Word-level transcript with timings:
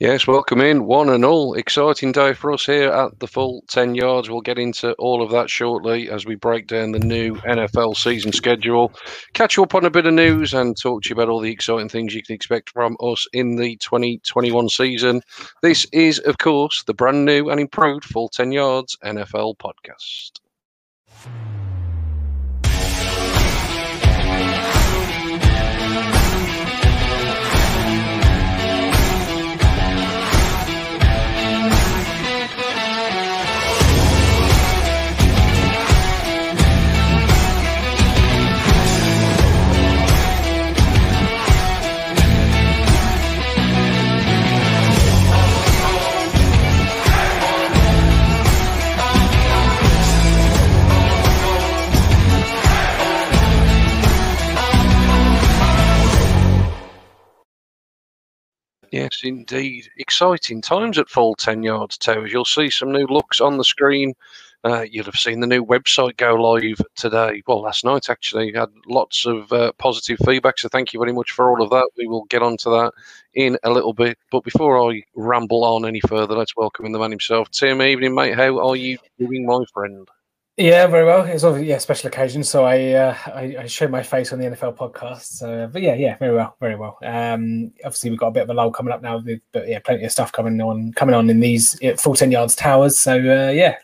Yes, 0.00 0.26
welcome 0.26 0.60
in, 0.60 0.86
one 0.86 1.08
and 1.08 1.24
all. 1.24 1.54
Exciting 1.54 2.10
day 2.10 2.34
for 2.34 2.52
us 2.52 2.66
here 2.66 2.90
at 2.90 3.20
the 3.20 3.28
full 3.28 3.62
10 3.68 3.94
yards. 3.94 4.28
We'll 4.28 4.40
get 4.40 4.58
into 4.58 4.92
all 4.94 5.22
of 5.22 5.30
that 5.30 5.48
shortly 5.48 6.10
as 6.10 6.26
we 6.26 6.34
break 6.34 6.66
down 6.66 6.90
the 6.90 6.98
new 6.98 7.36
NFL 7.36 7.96
season 7.96 8.32
schedule, 8.32 8.92
catch 9.34 9.56
up 9.56 9.74
on 9.74 9.84
a 9.84 9.90
bit 9.90 10.04
of 10.04 10.12
news, 10.12 10.52
and 10.52 10.76
talk 10.76 11.02
to 11.02 11.10
you 11.10 11.14
about 11.14 11.28
all 11.28 11.40
the 11.40 11.52
exciting 11.52 11.88
things 11.88 12.12
you 12.12 12.24
can 12.24 12.34
expect 12.34 12.70
from 12.70 12.96
us 13.00 13.26
in 13.32 13.54
the 13.54 13.76
2021 13.76 14.68
season. 14.68 15.22
This 15.62 15.86
is, 15.92 16.18
of 16.18 16.38
course, 16.38 16.82
the 16.82 16.92
brand 16.92 17.24
new 17.24 17.48
and 17.48 17.60
improved 17.60 18.04
full 18.04 18.28
10 18.28 18.50
yards 18.50 18.98
NFL 19.04 19.56
podcast. 19.58 20.40
Yes, 58.94 59.22
indeed. 59.24 59.90
Exciting 59.96 60.62
times 60.62 60.98
at 60.98 61.08
full 61.08 61.34
10 61.34 61.64
yards 61.64 61.98
towers. 61.98 62.32
You'll 62.32 62.44
see 62.44 62.70
some 62.70 62.92
new 62.92 63.08
looks 63.08 63.40
on 63.40 63.58
the 63.58 63.64
screen. 63.64 64.14
Uh, 64.62 64.86
you'll 64.88 65.06
have 65.06 65.16
seen 65.16 65.40
the 65.40 65.48
new 65.48 65.64
website 65.64 66.16
go 66.16 66.36
live 66.36 66.80
today. 66.94 67.42
Well, 67.44 67.62
last 67.62 67.84
night 67.84 68.08
actually 68.08 68.52
had 68.52 68.68
lots 68.86 69.26
of 69.26 69.52
uh, 69.52 69.72
positive 69.78 70.20
feedback. 70.24 70.60
So 70.60 70.68
thank 70.68 70.92
you 70.92 71.00
very 71.00 71.12
much 71.12 71.32
for 71.32 71.50
all 71.50 71.60
of 71.60 71.70
that. 71.70 71.90
We 71.98 72.06
will 72.06 72.26
get 72.26 72.44
onto 72.44 72.70
that 72.70 72.92
in 73.34 73.58
a 73.64 73.70
little 73.72 73.94
bit. 73.94 74.16
But 74.30 74.44
before 74.44 74.88
I 74.88 75.02
ramble 75.16 75.64
on 75.64 75.86
any 75.86 76.00
further, 76.06 76.36
let's 76.36 76.54
welcome 76.54 76.86
in 76.86 76.92
the 76.92 77.00
man 77.00 77.10
himself. 77.10 77.50
Tim, 77.50 77.82
evening, 77.82 78.14
mate. 78.14 78.36
How 78.36 78.64
are 78.64 78.76
you 78.76 78.98
doing, 79.18 79.44
my 79.44 79.64
friend? 79.72 80.06
Yeah, 80.56 80.86
very 80.86 81.04
well. 81.04 81.24
It's 81.24 81.42
obviously 81.42 81.68
yeah, 81.68 81.78
special 81.78 82.06
occasion, 82.06 82.44
so 82.44 82.64
I 82.64 82.92
uh, 82.92 83.16
I, 83.26 83.56
I 83.60 83.66
show 83.66 83.88
my 83.88 84.04
face 84.04 84.32
on 84.32 84.38
the 84.38 84.44
NFL 84.46 84.76
podcast. 84.76 85.24
So, 85.24 85.68
but 85.72 85.82
yeah, 85.82 85.94
yeah, 85.94 86.16
very 86.18 86.32
well, 86.32 86.56
very 86.60 86.76
well. 86.76 86.96
Um, 87.02 87.72
obviously 87.84 88.10
we've 88.10 88.20
got 88.20 88.28
a 88.28 88.30
bit 88.30 88.44
of 88.44 88.50
a 88.50 88.54
lull 88.54 88.70
coming 88.70 88.92
up 88.92 89.02
now, 89.02 89.20
but 89.50 89.66
yeah, 89.66 89.80
plenty 89.80 90.04
of 90.04 90.12
stuff 90.12 90.30
coming 90.30 90.60
on 90.60 90.92
coming 90.92 91.16
on 91.16 91.28
in 91.28 91.40
these 91.40 91.76
full 91.98 92.14
ten 92.14 92.30
yards 92.30 92.54
towers. 92.54 93.00
So 93.00 93.14
uh, 93.14 93.50
yeah, 93.50 93.78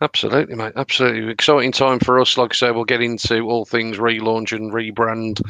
Absolutely, 0.00 0.56
mate. 0.56 0.72
Absolutely. 0.76 1.30
Exciting 1.30 1.70
time 1.72 1.98
for 2.00 2.20
us. 2.20 2.36
Like 2.36 2.52
I 2.52 2.56
say, 2.56 2.70
we'll 2.72 2.84
get 2.84 3.00
into 3.00 3.40
all 3.42 3.64
things 3.64 3.96
relaunch 3.96 4.52
and 4.54 4.72
rebrand 4.72 5.40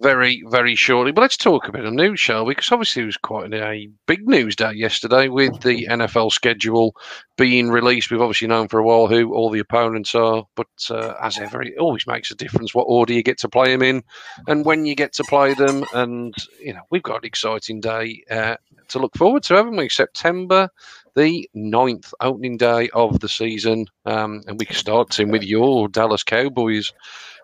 very, 0.00 0.42
very 0.48 0.74
shortly. 0.74 1.12
But 1.12 1.20
let's 1.20 1.36
talk 1.36 1.68
a 1.68 1.72
bit 1.72 1.84
of 1.84 1.92
news, 1.92 2.18
shall 2.18 2.46
we? 2.46 2.52
Because 2.52 2.72
obviously 2.72 3.02
it 3.02 3.06
was 3.06 3.18
quite 3.18 3.52
a 3.52 3.88
big 4.06 4.26
news 4.26 4.56
day 4.56 4.72
yesterday 4.72 5.28
with 5.28 5.60
the 5.60 5.86
NFL 5.88 6.32
schedule 6.32 6.96
being 7.36 7.70
released. 7.70 8.10
We've 8.10 8.20
obviously 8.22 8.48
known 8.48 8.68
for 8.68 8.80
a 8.80 8.84
while 8.84 9.06
who 9.06 9.34
all 9.34 9.50
the 9.50 9.60
opponents 9.60 10.14
are, 10.14 10.44
but 10.56 10.66
uh, 10.90 11.14
as 11.22 11.38
ever, 11.38 11.62
it 11.62 11.78
always 11.78 12.06
makes 12.06 12.30
a 12.30 12.34
difference 12.34 12.74
what 12.74 12.84
order 12.84 13.12
you 13.12 13.22
get 13.22 13.38
to 13.40 13.48
play 13.48 13.70
them 13.70 13.82
in 13.82 14.02
and 14.48 14.64
when 14.64 14.86
you 14.86 14.94
get 14.94 15.12
to 15.14 15.24
play 15.24 15.54
them. 15.54 15.84
And, 15.92 16.34
you 16.58 16.72
know, 16.72 16.82
we've 16.90 17.02
got 17.02 17.16
an 17.22 17.26
exciting 17.26 17.80
day 17.80 18.24
uh, 18.30 18.56
to 18.90 18.98
look 18.98 19.16
forward 19.16 19.42
to, 19.44 19.54
haven't 19.54 19.76
we? 19.76 19.88
September 19.88 20.68
the 21.16 21.48
ninth 21.54 22.12
opening 22.20 22.56
day 22.56 22.88
of 22.94 23.20
the 23.20 23.28
season. 23.28 23.86
Um, 24.06 24.42
and 24.46 24.58
we 24.58 24.66
can 24.66 24.76
start 24.76 25.18
in 25.18 25.30
with 25.30 25.42
your 25.42 25.88
Dallas 25.88 26.22
Cowboys. 26.22 26.92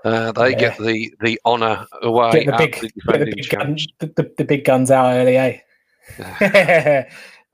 Uh, 0.04 0.32
they 0.32 0.50
yeah. 0.50 0.58
get 0.58 0.78
the 0.78 1.12
the 1.20 1.40
honour 1.44 1.86
away. 2.02 2.44
Get 2.44 2.46
the 2.46 2.56
big, 2.58 2.74
the, 2.80 3.18
the, 3.18 3.32
big 3.34 3.48
gun, 3.48 3.76
the, 3.98 4.32
the, 4.36 4.44
big 4.44 4.64
guns 4.64 4.90
out 4.90 5.12
early, 5.12 5.36
eh? 5.36 5.58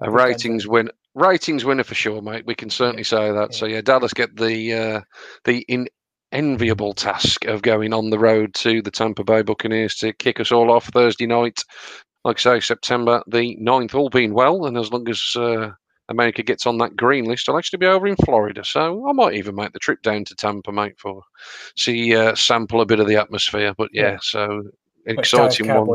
a 0.00 0.10
ratings 0.10 0.66
win. 0.66 0.91
Ratings 1.14 1.64
winner 1.64 1.84
for 1.84 1.94
sure, 1.94 2.20
mate. 2.20 2.47
We 2.47 2.54
can 2.54 2.70
certainly 2.70 3.04
say 3.04 3.32
that. 3.32 3.54
So 3.54 3.66
yeah, 3.66 3.81
Dallas 3.81 4.12
get 4.12 4.36
the 4.36 4.75
uh, 4.75 5.00
the 5.44 5.60
in, 5.69 5.88
enviable 6.32 6.94
task 6.94 7.44
of 7.47 7.62
going 7.62 7.92
on 7.92 8.10
the 8.10 8.19
road 8.19 8.54
to 8.54 8.82
the 8.82 8.91
Tampa 8.91 9.25
Bay 9.25 9.42
Buccaneers 9.42 9.94
to 9.97 10.12
kick 10.12 10.41
us 10.41 10.50
all 10.50 10.70
off 10.70 10.88
Thursday 10.88 11.26
night. 11.26 11.62
Like 12.24 12.38
I 12.38 12.58
say, 12.58 12.60
September 12.60 13.22
the 13.26 13.56
9th, 13.60 13.94
all 13.94 14.10
being 14.10 14.32
well, 14.32 14.66
and 14.66 14.78
as 14.78 14.92
long 14.92 15.08
as 15.08 15.22
uh, 15.36 15.70
America 16.08 16.42
gets 16.42 16.66
on 16.66 16.78
that 16.78 16.96
green 16.96 17.24
list, 17.24 17.48
I'll 17.48 17.58
actually 17.58 17.78
be 17.78 17.86
over 17.86 18.06
in 18.06 18.16
Florida. 18.16 18.64
So 18.64 19.08
I 19.08 19.12
might 19.12 19.34
even 19.34 19.56
make 19.56 19.72
the 19.72 19.78
trip 19.78 20.02
down 20.02 20.24
to 20.26 20.34
Tampa, 20.34 20.70
mate, 20.72 20.98
for 20.98 21.22
see 21.76 22.14
uh, 22.14 22.34
sample 22.34 22.80
a 22.80 22.86
bit 22.86 23.00
of 23.00 23.08
the 23.08 23.16
atmosphere. 23.16 23.74
But 23.76 23.90
yeah, 23.92 24.12
yeah. 24.12 24.18
so 24.20 24.62
exciting 25.06 25.68
one. 25.68 25.86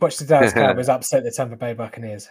Watch 0.00 0.16
the 0.16 0.24
Dallas 0.24 0.52
Cowboys 0.54 0.88
upset 0.88 1.24
the 1.24 1.30
Tampa 1.30 1.56
Bay 1.56 1.74
Buccaneers. 1.74 2.28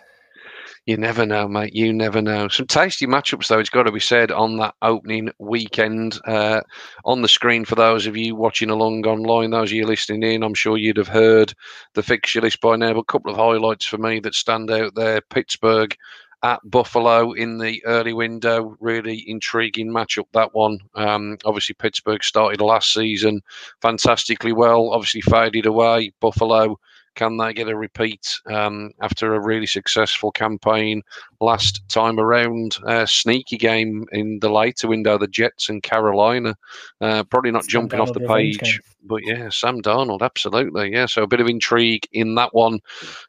You 0.85 0.97
never 0.97 1.25
know, 1.25 1.47
mate. 1.47 1.73
You 1.73 1.93
never 1.93 2.21
know. 2.21 2.49
Some 2.49 2.67
tasty 2.67 3.07
matchups, 3.07 3.47
though, 3.47 3.59
it's 3.59 3.69
got 3.69 3.83
to 3.83 3.91
be 3.91 4.01
said, 4.01 4.31
on 4.31 4.57
that 4.57 4.75
opening 4.81 5.29
weekend. 5.39 6.19
Uh, 6.27 6.59
on 7.05 7.21
the 7.21 7.29
screen 7.29 7.63
for 7.63 7.75
those 7.75 8.05
of 8.05 8.17
you 8.17 8.35
watching 8.35 8.69
along 8.69 9.05
online, 9.05 9.51
those 9.51 9.69
of 9.69 9.77
you 9.77 9.85
listening 9.85 10.23
in, 10.23 10.43
I'm 10.43 10.53
sure 10.53 10.77
you'd 10.77 10.97
have 10.97 11.07
heard 11.07 11.53
the 11.93 12.03
fixture 12.03 12.41
list 12.41 12.59
by 12.59 12.75
now. 12.75 12.91
But 12.93 12.99
a 12.99 13.05
couple 13.05 13.31
of 13.31 13.37
highlights 13.37 13.85
for 13.85 13.97
me 13.97 14.19
that 14.21 14.35
stand 14.35 14.69
out 14.71 14.93
there 14.93 15.21
Pittsburgh 15.21 15.95
at 16.43 16.59
Buffalo 16.65 17.31
in 17.31 17.59
the 17.59 17.81
early 17.85 18.11
window. 18.11 18.75
Really 18.81 19.23
intriguing 19.25 19.89
matchup, 19.89 20.25
that 20.33 20.53
one. 20.53 20.79
Um, 20.95 21.37
obviously, 21.45 21.75
Pittsburgh 21.75 22.21
started 22.25 22.59
last 22.59 22.91
season 22.91 23.41
fantastically 23.81 24.51
well, 24.51 24.89
obviously 24.91 25.21
faded 25.21 25.65
away. 25.65 26.11
Buffalo 26.19 26.77
can 27.15 27.37
they 27.37 27.53
get 27.53 27.67
a 27.67 27.75
repeat 27.75 28.35
um, 28.51 28.91
after 29.01 29.33
a 29.33 29.39
really 29.39 29.67
successful 29.67 30.31
campaign 30.31 31.01
last 31.39 31.87
time 31.89 32.19
around? 32.19 32.77
Uh, 32.85 33.05
sneaky 33.05 33.57
game 33.57 34.05
in 34.11 34.39
the 34.39 34.49
later 34.49 34.87
window, 34.87 35.17
the 35.17 35.27
Jets 35.27 35.69
and 35.69 35.83
Carolina. 35.83 36.55
Uh, 37.01 37.23
probably 37.23 37.51
not 37.51 37.63
Sam 37.63 37.71
jumping 37.71 37.99
Darnold 37.99 38.07
off 38.09 38.13
the 38.13 38.27
page, 38.27 38.81
but 39.03 39.21
yeah, 39.23 39.49
Sam 39.49 39.81
Darnold, 39.81 40.21
absolutely. 40.21 40.91
Yeah, 40.91 41.05
so 41.05 41.23
a 41.23 41.27
bit 41.27 41.41
of 41.41 41.47
intrigue 41.47 42.07
in 42.11 42.35
that 42.35 42.53
one. 42.53 42.79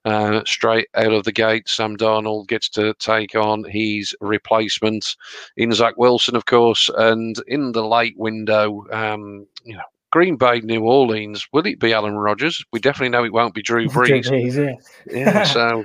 Uh, 0.05 0.43
straight 0.47 0.89
out 0.95 1.13
of 1.13 1.25
the 1.25 1.33
gate, 1.33 1.69
Sam 1.69 1.97
Darnold 1.97 2.49
gets 2.49 2.69
to 2.71 2.95
take 2.95 3.35
on 3.35 3.65
his 3.65 4.15
replacement 4.21 5.17
in 5.57 5.73
Zach 5.73 5.95
Wilson, 5.97 6.37
of 6.37 6.47
course. 6.47 6.91
And 6.97 7.37
in 7.47 7.73
the 7.73 7.85
late 7.85 8.17
window, 8.17 8.87
um, 8.91 9.47
you 9.65 9.75
know, 9.75 9.83
Green 10.15 10.37
Bay, 10.37 10.61
New 10.61 10.85
Orleans, 10.85 11.45
will 11.53 11.67
it 11.67 11.81
be 11.81 11.93
Aaron 11.93 12.15
Rodgers? 12.15 12.65
We 12.73 12.79
definitely 12.79 13.09
know 13.09 13.25
it 13.25 13.33
won't 13.33 13.53
be 13.53 13.63
Drew 13.63 13.89
Brees. 13.89 14.31
Brees 14.31 14.79
yeah. 15.11 15.13
yeah, 15.13 15.43
so 15.43 15.85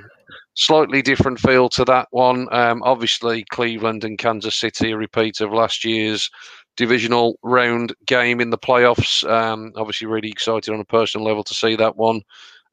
slightly 0.54 1.02
different 1.02 1.40
feel 1.40 1.68
to 1.70 1.84
that 1.86 2.06
one. 2.12 2.46
Um, 2.52 2.80
obviously, 2.84 3.44
Cleveland 3.50 4.04
and 4.04 4.18
Kansas 4.18 4.54
City, 4.54 4.92
a 4.92 4.96
repeat 4.96 5.40
of 5.40 5.52
last 5.52 5.84
year's 5.84 6.30
divisional 6.76 7.40
round 7.42 7.92
game 8.06 8.40
in 8.40 8.50
the 8.50 8.56
playoffs. 8.56 9.28
Um, 9.28 9.72
obviously, 9.74 10.06
really 10.06 10.30
excited 10.30 10.72
on 10.72 10.78
a 10.78 10.84
personal 10.84 11.26
level 11.26 11.42
to 11.42 11.52
see 11.52 11.74
that 11.74 11.96
one. 11.96 12.22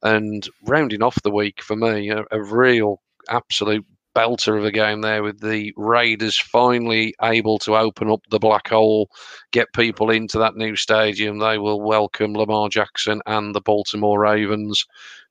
And 0.03 0.47
rounding 0.67 1.01
off 1.01 1.19
the 1.23 1.31
week 1.31 1.63
for 1.63 1.75
me, 1.75 2.11
a, 2.11 2.23
a 2.29 2.39
real 2.39 3.01
absolute 3.29 3.83
belter 4.17 4.57
of 4.57 4.65
a 4.65 4.71
game 4.71 5.01
there 5.01 5.21
with 5.21 5.39
the 5.41 5.71
Raiders 5.77 6.37
finally 6.39 7.13
able 7.21 7.59
to 7.59 7.77
open 7.77 8.09
up 8.09 8.21
the 8.31 8.39
black 8.39 8.69
hole, 8.69 9.11
get 9.51 9.71
people 9.73 10.09
into 10.09 10.39
that 10.39 10.55
new 10.55 10.75
stadium. 10.75 11.37
They 11.37 11.59
will 11.59 11.81
welcome 11.81 12.33
Lamar 12.33 12.67
Jackson 12.69 13.21
and 13.27 13.53
the 13.53 13.61
Baltimore 13.61 14.19
Ravens. 14.19 14.85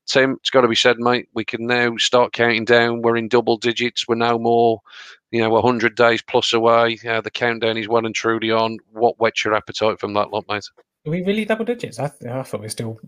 Tim, 0.06 0.36
it's 0.38 0.50
got 0.50 0.60
to 0.60 0.68
be 0.68 0.76
said, 0.76 0.98
mate, 1.00 1.28
we 1.34 1.44
can 1.44 1.66
now 1.66 1.96
start 1.96 2.32
counting 2.32 2.64
down. 2.64 3.02
We're 3.02 3.16
in 3.16 3.26
double 3.26 3.56
digits. 3.56 4.06
We're 4.06 4.14
no 4.14 4.38
more, 4.38 4.80
you 5.32 5.40
know, 5.40 5.50
100 5.50 5.96
days 5.96 6.22
plus 6.22 6.52
away. 6.52 7.00
Uh, 7.04 7.20
the 7.20 7.30
countdown 7.32 7.76
is 7.76 7.88
well 7.88 8.06
and 8.06 8.14
truly 8.14 8.52
on. 8.52 8.78
What 8.92 9.18
whets 9.18 9.44
your 9.44 9.54
appetite 9.54 9.98
from 9.98 10.14
that 10.14 10.30
lot, 10.30 10.44
mate? 10.48 10.70
We 11.06 11.22
really 11.22 11.44
double 11.44 11.64
digits? 11.64 12.00
I, 12.00 12.08
th- 12.08 12.28
I 12.28 12.42
thought 12.42 12.60
we 12.60 12.66
are 12.66 12.70
still. 12.70 12.98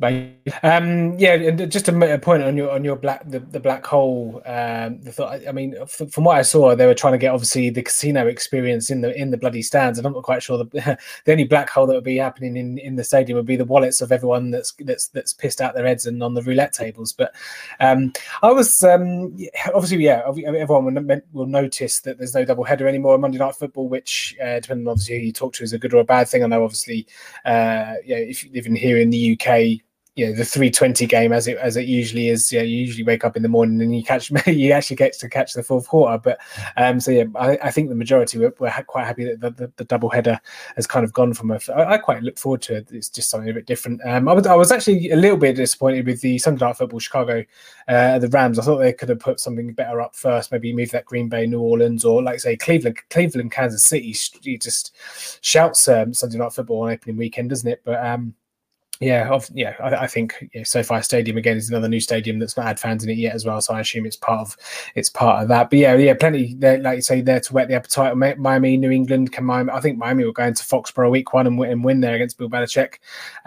Um, 0.62 1.18
yeah, 1.18 1.32
and 1.34 1.70
just 1.70 1.88
a, 1.88 2.18
point 2.18 2.44
on 2.44 2.56
your 2.56 2.70
on 2.70 2.84
your 2.84 2.94
black 2.94 3.28
the, 3.28 3.40
the 3.40 3.58
black 3.58 3.84
hole. 3.84 4.40
Um, 4.46 5.00
the 5.02 5.10
thought. 5.10 5.40
I 5.48 5.50
mean, 5.50 5.74
f- 5.80 6.02
from 6.12 6.22
what 6.22 6.36
I 6.36 6.42
saw, 6.42 6.76
they 6.76 6.86
were 6.86 6.94
trying 6.94 7.14
to 7.14 7.18
get 7.18 7.32
obviously 7.32 7.70
the 7.70 7.82
casino 7.82 8.28
experience 8.28 8.90
in 8.90 9.00
the 9.00 9.12
in 9.20 9.32
the 9.32 9.36
bloody 9.36 9.62
stands, 9.62 9.98
and 9.98 10.06
I'm 10.06 10.12
not 10.12 10.22
quite 10.22 10.44
sure 10.44 10.58
the 10.58 10.98
the 11.24 11.32
only 11.32 11.42
black 11.42 11.70
hole 11.70 11.88
that 11.88 11.94
would 11.94 12.04
be 12.04 12.18
happening 12.18 12.56
in, 12.56 12.78
in 12.78 12.94
the 12.94 13.02
stadium 13.02 13.34
would 13.34 13.46
be 13.46 13.56
the 13.56 13.64
wallets 13.64 14.00
of 14.00 14.12
everyone 14.12 14.52
that's 14.52 14.72
that's 14.78 15.08
that's 15.08 15.32
pissed 15.32 15.60
out 15.60 15.74
their 15.74 15.86
heads 15.86 16.06
and 16.06 16.22
on 16.22 16.34
the 16.34 16.42
roulette 16.42 16.72
tables. 16.72 17.12
But 17.12 17.34
um, 17.80 18.12
I 18.42 18.52
was 18.52 18.80
um, 18.84 19.36
obviously 19.74 20.04
yeah, 20.04 20.22
everyone 20.24 20.94
will, 20.94 21.20
will 21.32 21.46
notice 21.46 22.00
that 22.02 22.18
there's 22.18 22.34
no 22.34 22.44
double 22.44 22.62
header 22.62 22.86
anymore 22.86 23.14
on 23.14 23.22
Monday 23.22 23.38
Night 23.38 23.56
Football, 23.56 23.88
which 23.88 24.36
uh, 24.40 24.60
depending 24.60 24.86
on 24.86 24.92
obviously 24.92 25.18
who 25.18 25.26
you 25.26 25.32
talk 25.32 25.52
to 25.54 25.64
is 25.64 25.72
a 25.72 25.78
good 25.78 25.92
or 25.94 25.98
a 25.98 26.04
bad 26.04 26.28
thing. 26.28 26.44
I 26.44 26.46
know 26.46 26.62
obviously. 26.62 27.04
Uh, 27.44 27.86
Uh, 27.88 27.94
yeah, 28.04 28.16
if 28.16 28.44
you 28.44 28.52
live 28.52 28.66
in 28.66 28.76
here 28.76 28.98
in 28.98 29.08
the 29.08 29.32
UK, 29.32 29.80
you 30.18 30.26
know 30.26 30.32
the 30.32 30.44
320 30.44 31.06
game 31.06 31.32
as 31.32 31.46
it 31.46 31.56
as 31.58 31.76
it 31.76 31.86
usually 31.86 32.28
is. 32.28 32.50
Yeah, 32.50 32.62
you 32.62 32.76
usually 32.78 33.04
wake 33.04 33.24
up 33.24 33.36
in 33.36 33.44
the 33.44 33.48
morning 33.48 33.80
and 33.80 33.94
you 33.94 34.02
catch 34.02 34.32
you 34.46 34.72
actually 34.72 34.96
get 34.96 35.12
to 35.12 35.28
catch 35.28 35.52
the 35.52 35.62
fourth 35.62 35.86
quarter. 35.86 36.18
But 36.18 36.40
um 36.76 36.98
so 36.98 37.12
yeah 37.12 37.24
i, 37.36 37.56
I 37.62 37.70
think 37.70 37.88
the 37.88 37.94
majority 37.94 38.36
were, 38.38 38.52
were 38.58 38.72
quite 38.88 39.06
happy 39.06 39.24
that 39.24 39.40
the, 39.40 39.50
the, 39.50 39.72
the, 39.76 39.84
double 39.84 40.10
header 40.10 40.40
has 40.74 40.88
kind 40.88 41.04
of 41.04 41.12
gone 41.12 41.34
from 41.34 41.52
a 41.52 41.60
I, 41.72 41.94
I 41.94 41.98
quite 41.98 42.24
look 42.24 42.36
forward 42.36 42.62
to 42.62 42.76
it. 42.76 42.88
It's 42.90 43.08
just 43.08 43.30
something 43.30 43.48
a 43.48 43.54
bit 43.54 43.66
different. 43.66 44.00
Um 44.04 44.28
i 44.28 44.32
was 44.32 44.46
i 44.46 44.54
was 44.56 44.72
actually 44.72 45.10
a 45.10 45.16
little 45.16 45.36
bit 45.36 45.54
disappointed 45.54 46.04
with 46.04 46.20
the 46.20 46.36
sunday 46.38 46.66
night 46.66 46.76
football 46.76 46.98
chicago 46.98 47.44
uh 47.86 48.18
the 48.18 48.28
rams. 48.28 48.58
I 48.58 48.64
thought 48.64 48.78
they 48.78 48.92
could 48.92 49.10
have 49.10 49.20
put 49.20 49.38
something 49.38 49.72
better 49.72 50.00
up 50.00 50.16
first 50.16 50.50
maybe 50.50 50.72
move 50.72 50.90
that 50.90 51.04
green 51.04 51.28
bay 51.28 51.46
new 51.46 51.60
orleans 51.60 52.04
or 52.04 52.24
like 52.24 52.40
say 52.40 52.56
cleveland 52.56 52.98
cleveland 53.08 53.52
kansas 53.52 53.84
city. 53.84 54.16
You 54.42 54.58
just 54.58 54.96
shouts 55.44 55.86
um, 55.86 56.12
sunday 56.12 56.38
night 56.38 56.52
football 56.52 56.82
on 56.82 56.90
opening 56.90 57.16
weekend 57.16 57.50
doesn't 57.50 57.70
it? 57.70 57.82
But 57.84 58.04
um 58.04 58.34
yeah, 59.00 59.38
yeah, 59.54 59.74
I, 59.80 59.94
I 59.94 60.06
think 60.08 60.48
yeah, 60.52 60.64
SoFi 60.64 61.02
Stadium 61.02 61.36
again 61.36 61.56
is 61.56 61.68
another 61.70 61.88
new 61.88 62.00
stadium 62.00 62.38
that's 62.38 62.56
not 62.56 62.66
had 62.66 62.80
fans 62.80 63.04
in 63.04 63.10
it 63.10 63.16
yet 63.16 63.34
as 63.34 63.44
well. 63.44 63.60
So 63.60 63.74
I 63.74 63.80
assume 63.80 64.06
it's 64.06 64.16
part 64.16 64.40
of 64.40 64.56
it's 64.96 65.08
part 65.08 65.42
of 65.42 65.48
that. 65.48 65.70
But 65.70 65.78
yeah, 65.78 65.94
yeah, 65.94 66.14
plenty 66.14 66.54
there, 66.54 66.78
like 66.78 66.96
you 66.96 67.02
say, 67.02 67.20
there 67.20 67.38
to 67.38 67.52
whet 67.52 67.68
the 67.68 67.74
appetite. 67.74 68.16
Miami, 68.16 68.76
New 68.76 68.90
England, 68.90 69.32
can 69.32 69.44
Miami? 69.44 69.70
I 69.70 69.80
think 69.80 69.98
Miami 69.98 70.24
will 70.24 70.32
go 70.32 70.44
into 70.44 70.64
Foxborough 70.64 71.10
week 71.10 71.32
one 71.32 71.46
and 71.46 71.56
win, 71.58 71.70
and 71.70 71.84
win 71.84 72.00
there 72.00 72.16
against 72.16 72.38
Bill 72.38 72.50
Belichick. 72.50 72.94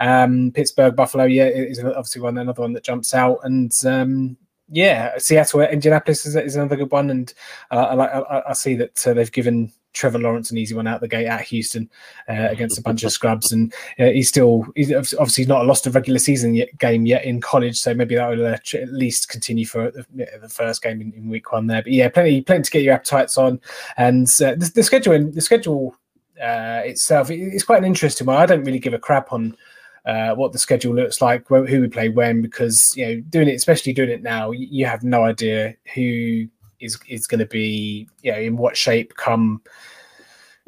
Um, 0.00 0.52
Pittsburgh, 0.52 0.96
Buffalo, 0.96 1.24
yeah, 1.24 1.48
is 1.48 1.84
obviously 1.84 2.22
one 2.22 2.38
another 2.38 2.62
one 2.62 2.72
that 2.72 2.84
jumps 2.84 3.12
out, 3.12 3.38
and 3.42 3.72
um, 3.84 4.38
yeah, 4.70 5.18
Seattle, 5.18 5.60
Indianapolis 5.60 6.24
is, 6.24 6.34
is 6.34 6.56
another 6.56 6.76
good 6.76 6.90
one, 6.90 7.10
and 7.10 7.34
uh, 7.70 7.76
I, 7.76 8.20
I, 8.20 8.50
I 8.50 8.52
see 8.54 8.74
that 8.76 9.06
uh, 9.06 9.12
they've 9.12 9.30
given 9.30 9.70
Trevor 9.92 10.18
Lawrence 10.18 10.50
an 10.50 10.58
easy 10.58 10.74
one 10.74 10.86
out 10.86 11.00
the 11.00 11.08
gate 11.08 11.26
at 11.26 11.42
Houston 11.42 11.90
uh, 12.28 12.48
against 12.50 12.78
a 12.78 12.82
bunch 12.82 13.04
of 13.04 13.12
scrubs, 13.12 13.52
and 13.52 13.72
uh, 13.98 14.06
he's 14.06 14.28
still 14.28 14.66
he's 14.74 14.92
obviously 14.92 15.44
not 15.46 15.66
lost 15.66 15.86
a 15.86 15.90
regular 15.90 16.18
season 16.18 16.54
yet, 16.54 16.76
game 16.78 17.06
yet 17.06 17.24
in 17.24 17.40
college, 17.40 17.78
so 17.78 17.94
maybe 17.94 18.14
that 18.14 18.28
will 18.28 18.46
uh, 18.46 18.58
at 18.74 18.92
least 18.92 19.28
continue 19.28 19.66
for 19.66 19.90
the, 19.90 20.06
the 20.40 20.48
first 20.48 20.82
game 20.82 21.00
in, 21.00 21.12
in, 21.12 21.28
week 21.28 21.52
one 21.52 21.66
there. 21.66 21.82
But 21.82 21.92
yeah, 21.92 22.08
plenty 22.08 22.40
plenty 22.40 22.64
to 22.64 22.70
get 22.70 22.82
your 22.82 22.94
appetites 22.94 23.38
on, 23.38 23.60
and 23.96 24.26
uh, 24.42 24.54
the, 24.54 24.70
the 24.74 24.82
schedule 24.82 25.30
the 25.30 25.40
schedule 25.40 25.96
uh, 26.40 26.82
itself 26.84 27.30
is 27.30 27.64
quite 27.64 27.78
an 27.78 27.84
interesting 27.84 28.26
one. 28.26 28.36
I 28.36 28.46
don't 28.46 28.64
really 28.64 28.78
give 28.78 28.94
a 28.94 28.98
crap 28.98 29.32
on. 29.32 29.56
Uh, 30.04 30.34
what 30.34 30.50
the 30.50 30.58
schedule 30.58 30.92
looks 30.92 31.22
like, 31.22 31.46
who 31.46 31.80
we 31.80 31.86
play 31.86 32.08
when, 32.08 32.42
because 32.42 32.92
you 32.96 33.06
know, 33.06 33.20
doing 33.30 33.46
it, 33.46 33.54
especially 33.54 33.92
doing 33.92 34.10
it 34.10 34.20
now, 34.20 34.50
you 34.50 34.84
have 34.84 35.04
no 35.04 35.22
idea 35.22 35.76
who 35.94 36.44
is 36.82 36.98
is 37.08 37.26
going 37.26 37.38
to 37.38 37.46
be 37.46 38.08
you 38.22 38.32
know 38.32 38.38
in 38.38 38.56
what 38.56 38.76
shape 38.76 39.14
come 39.14 39.62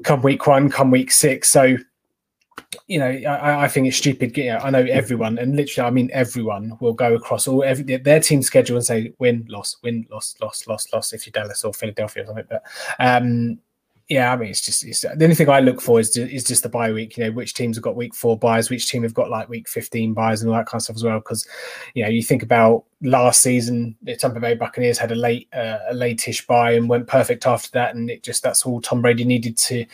come 0.02 0.22
week 0.22 0.46
one, 0.46 0.70
come 0.70 0.90
week 0.90 1.10
six. 1.10 1.50
So 1.50 1.76
you 2.88 2.98
know, 2.98 3.06
I, 3.06 3.64
I, 3.64 3.68
think 3.68 3.86
it's 3.86 3.96
stupid. 3.96 4.36
Know, 4.36 4.58
I 4.58 4.70
know 4.70 4.80
everyone, 4.80 5.38
and 5.38 5.56
literally, 5.56 5.86
I 5.86 5.90
mean, 5.90 6.10
everyone 6.12 6.76
will 6.80 6.92
go 6.92 7.14
across 7.14 7.46
all 7.46 7.62
every, 7.62 7.96
their 7.96 8.20
team 8.20 8.42
schedule 8.42 8.76
and 8.76 8.84
say 8.84 9.12
win, 9.18 9.44
loss, 9.48 9.76
win, 9.82 10.06
loss, 10.10 10.34
loss, 10.40 10.66
loss, 10.66 10.92
loss. 10.92 11.12
If 11.12 11.26
you're 11.26 11.32
Dallas 11.32 11.64
or 11.64 11.72
Philadelphia 11.72 12.24
or 12.24 12.26
something, 12.26 12.44
but 12.48 12.62
um, 12.98 13.58
yeah, 14.14 14.32
I 14.32 14.36
mean, 14.36 14.50
it's 14.50 14.60
just 14.60 14.84
it's, 14.84 15.00
the 15.00 15.24
only 15.24 15.34
thing 15.34 15.48
I 15.48 15.58
look 15.58 15.80
for 15.80 15.98
is 15.98 16.16
is 16.16 16.44
just 16.44 16.62
the 16.62 16.68
bye 16.68 16.92
week. 16.92 17.16
You 17.16 17.24
know, 17.24 17.32
which 17.32 17.52
teams 17.52 17.76
have 17.76 17.82
got 17.82 17.96
week 17.96 18.14
four 18.14 18.38
buys, 18.38 18.70
which 18.70 18.88
team 18.88 19.02
have 19.02 19.12
got 19.12 19.28
like 19.28 19.48
week 19.48 19.68
fifteen 19.68 20.14
buys, 20.14 20.40
and 20.40 20.48
all 20.48 20.56
that 20.56 20.66
kind 20.66 20.78
of 20.78 20.84
stuff 20.84 20.94
as 20.94 21.02
well. 21.02 21.18
Because 21.18 21.48
you 21.94 22.04
know, 22.04 22.08
you 22.08 22.22
think 22.22 22.44
about 22.44 22.84
last 23.02 23.42
season, 23.42 23.96
the 24.02 24.14
Tampa 24.14 24.38
Bay 24.38 24.54
Buccaneers 24.54 24.98
had 24.98 25.10
a 25.10 25.16
late 25.16 25.48
uh, 25.52 25.78
a 25.90 25.94
lateish 25.94 26.46
buy 26.46 26.74
and 26.74 26.88
went 26.88 27.08
perfect 27.08 27.44
after 27.44 27.68
that, 27.72 27.96
and 27.96 28.08
it 28.08 28.22
just 28.22 28.44
that's 28.44 28.64
all 28.64 28.80
Tom 28.80 29.02
Brady 29.02 29.24
needed 29.24 29.58
to 29.58 29.84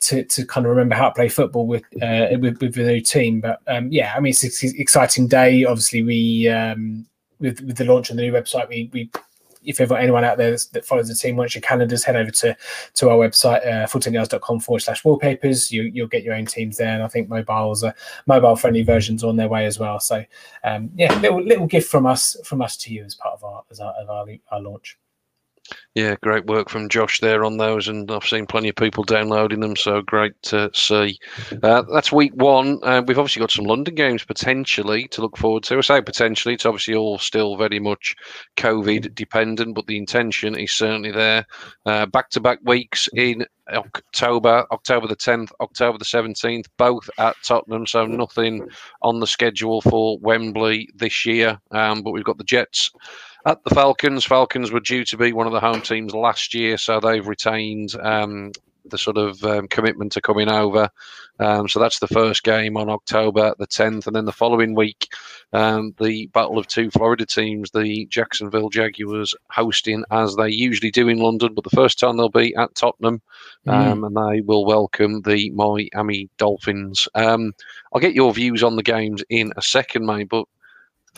to 0.00 0.24
to 0.24 0.44
kind 0.44 0.66
of 0.66 0.70
remember 0.70 0.96
how 0.96 1.10
to 1.10 1.14
play 1.14 1.28
football 1.28 1.68
with 1.68 1.84
uh, 2.02 2.26
with, 2.40 2.60
with 2.60 2.74
the 2.74 2.82
new 2.82 3.00
team. 3.00 3.40
But 3.40 3.60
um, 3.68 3.92
yeah, 3.92 4.12
I 4.16 4.18
mean, 4.18 4.30
it's 4.30 4.62
an 4.64 4.72
exciting 4.76 5.28
day. 5.28 5.64
Obviously, 5.64 6.02
we 6.02 6.48
um, 6.48 7.06
with 7.38 7.60
with 7.60 7.76
the 7.76 7.84
launch 7.84 8.10
of 8.10 8.16
the 8.16 8.22
new 8.22 8.32
website, 8.32 8.68
we 8.68 8.90
we 8.92 9.08
if 9.62 9.80
ever 9.80 9.96
anyone 9.96 10.24
out 10.24 10.38
there 10.38 10.56
that 10.72 10.84
follows 10.84 11.08
the 11.08 11.14
team 11.14 11.36
wants 11.36 11.54
your 11.54 11.62
calendars, 11.62 12.04
head 12.04 12.16
over 12.16 12.30
to 12.30 12.56
to 12.94 13.10
our 13.10 13.16
website, 13.16 13.66
uh, 13.66 13.86
full10yards.com 13.86 14.60
forward 14.60 14.80
slash 14.80 15.04
wallpapers. 15.04 15.70
You, 15.72 15.82
you'll 15.82 16.06
get 16.08 16.22
your 16.22 16.34
own 16.34 16.46
teams 16.46 16.76
there. 16.76 16.94
And 16.94 17.02
I 17.02 17.08
think 17.08 17.28
mobiles, 17.28 17.84
uh, 17.84 17.92
mobile 18.26 18.56
friendly 18.56 18.82
versions 18.82 19.24
on 19.24 19.36
their 19.36 19.48
way 19.48 19.66
as 19.66 19.78
well. 19.78 20.00
So, 20.00 20.24
um, 20.64 20.90
yeah, 20.94 21.18
little 21.20 21.42
little 21.42 21.66
gift 21.66 21.90
from 21.90 22.06
us 22.06 22.36
from 22.44 22.62
us 22.62 22.76
to 22.78 22.92
you 22.92 23.04
as 23.04 23.14
part 23.14 23.34
of 23.34 23.44
our, 23.44 23.62
as 23.70 23.80
our, 23.80 23.92
of 23.92 24.10
our, 24.10 24.26
our 24.50 24.60
launch. 24.60 24.98
Yeah, 25.94 26.14
great 26.22 26.46
work 26.46 26.68
from 26.68 26.88
Josh 26.88 27.18
there 27.20 27.44
on 27.44 27.56
those, 27.56 27.88
and 27.88 28.10
I've 28.10 28.24
seen 28.24 28.46
plenty 28.46 28.68
of 28.68 28.76
people 28.76 29.02
downloading 29.04 29.60
them, 29.60 29.74
so 29.74 30.00
great 30.02 30.40
to 30.44 30.70
see. 30.72 31.18
Uh, 31.62 31.82
that's 31.92 32.12
week 32.12 32.32
one. 32.34 32.78
Uh, 32.82 33.02
we've 33.06 33.18
obviously 33.18 33.40
got 33.40 33.50
some 33.50 33.64
London 33.64 33.94
games 33.94 34.24
potentially 34.24 35.08
to 35.08 35.22
look 35.22 35.36
forward 35.36 35.64
to. 35.64 35.78
I 35.78 35.80
say 35.80 36.00
potentially, 36.00 36.54
it's 36.54 36.66
obviously 36.66 36.94
all 36.94 37.18
still 37.18 37.56
very 37.56 37.80
much 37.80 38.14
COVID 38.56 39.14
dependent, 39.14 39.74
but 39.74 39.86
the 39.86 39.96
intention 39.96 40.56
is 40.56 40.72
certainly 40.72 41.10
there. 41.10 41.44
Back 41.84 42.30
to 42.30 42.40
back 42.40 42.60
weeks 42.64 43.08
in 43.14 43.44
October, 43.72 44.66
October 44.70 45.06
the 45.06 45.16
10th, 45.16 45.50
October 45.60 45.98
the 45.98 46.04
17th, 46.04 46.66
both 46.76 47.10
at 47.18 47.36
Tottenham. 47.44 47.86
So 47.86 48.06
nothing 48.06 48.68
on 49.02 49.20
the 49.20 49.26
schedule 49.26 49.80
for 49.80 50.18
Wembley 50.20 50.88
this 50.94 51.26
year. 51.26 51.58
Um, 51.70 52.02
but 52.02 52.12
we've 52.12 52.24
got 52.24 52.38
the 52.38 52.44
Jets 52.44 52.90
at 53.46 53.62
the 53.64 53.74
Falcons. 53.74 54.24
Falcons 54.24 54.70
were 54.70 54.80
due 54.80 55.04
to 55.04 55.16
be 55.16 55.32
one 55.32 55.46
of 55.46 55.52
the 55.52 55.60
home 55.60 55.80
teams 55.80 56.14
last 56.14 56.54
year, 56.54 56.76
so 56.76 57.00
they've 57.00 57.26
retained 57.26 57.94
um, 58.00 58.52
the 58.90 58.98
sort 58.98 59.18
of 59.18 59.42
um, 59.44 59.68
commitment 59.68 60.12
to 60.12 60.20
coming 60.20 60.48
over. 60.48 60.88
Um, 61.40 61.68
so 61.68 61.78
that's 61.78 62.00
the 62.00 62.08
first 62.08 62.42
game 62.42 62.76
on 62.76 62.90
October 62.90 63.54
the 63.58 63.66
10th. 63.66 64.06
And 64.06 64.16
then 64.16 64.24
the 64.24 64.32
following 64.32 64.74
week, 64.74 65.08
um, 65.52 65.94
the 66.00 66.26
battle 66.28 66.58
of 66.58 66.66
two 66.66 66.90
Florida 66.90 67.24
teams, 67.26 67.70
the 67.70 68.06
Jacksonville 68.06 68.70
Jaguars 68.70 69.34
hosting 69.50 70.04
as 70.10 70.34
they 70.36 70.48
usually 70.48 70.90
do 70.90 71.08
in 71.08 71.18
London, 71.18 71.54
but 71.54 71.64
the 71.64 71.70
first 71.70 71.98
time 71.98 72.16
they'll 72.16 72.28
be 72.28 72.54
at 72.56 72.74
Tottenham 72.74 73.22
mm. 73.66 74.06
and 74.06 74.16
they 74.16 74.40
will 74.40 74.64
welcome 74.64 75.22
the 75.22 75.50
Miami 75.50 76.28
Dolphins. 76.38 77.08
Um, 77.14 77.54
I'll 77.92 78.00
get 78.00 78.14
your 78.14 78.32
views 78.32 78.62
on 78.62 78.76
the 78.76 78.82
games 78.82 79.22
in 79.28 79.52
a 79.56 79.62
second, 79.62 80.06
mate, 80.06 80.28
but 80.28 80.46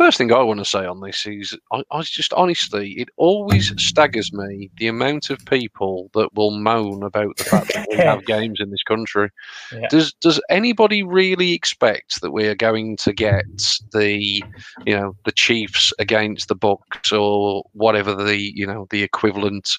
First 0.01 0.17
thing 0.17 0.33
I 0.33 0.43
want 0.43 0.61
to 0.61 0.65
say 0.65 0.87
on 0.87 1.03
this 1.03 1.27
is, 1.27 1.55
I, 1.73 1.83
I 1.91 2.01
just 2.01 2.33
honestly, 2.33 2.93
it 2.93 3.11
always 3.19 3.75
staggers 3.77 4.33
me 4.33 4.71
the 4.79 4.89
amount 4.89 5.29
of 5.29 5.45
people 5.45 6.11
that 6.15 6.33
will 6.33 6.53
moan 6.53 7.03
about 7.03 7.37
the 7.37 7.45
fact 7.45 7.75
that 7.75 7.87
we 7.91 7.97
have 7.99 8.25
games 8.25 8.61
in 8.61 8.71
this 8.71 8.83
country. 8.83 9.29
Yeah. 9.71 9.89
Does 9.91 10.15
does 10.15 10.41
anybody 10.49 11.03
really 11.03 11.53
expect 11.53 12.23
that 12.23 12.31
we 12.31 12.47
are 12.47 12.55
going 12.55 12.97
to 12.97 13.13
get 13.13 13.45
the, 13.93 14.43
you 14.87 14.97
know, 14.97 15.17
the 15.27 15.33
Chiefs 15.33 15.93
against 15.99 16.49
the 16.49 16.55
Bucks 16.55 17.13
or 17.13 17.65
whatever 17.73 18.15
the 18.15 18.39
you 18.39 18.67
know 18.67 18.87
the 18.89 19.03
equivalent 19.03 19.77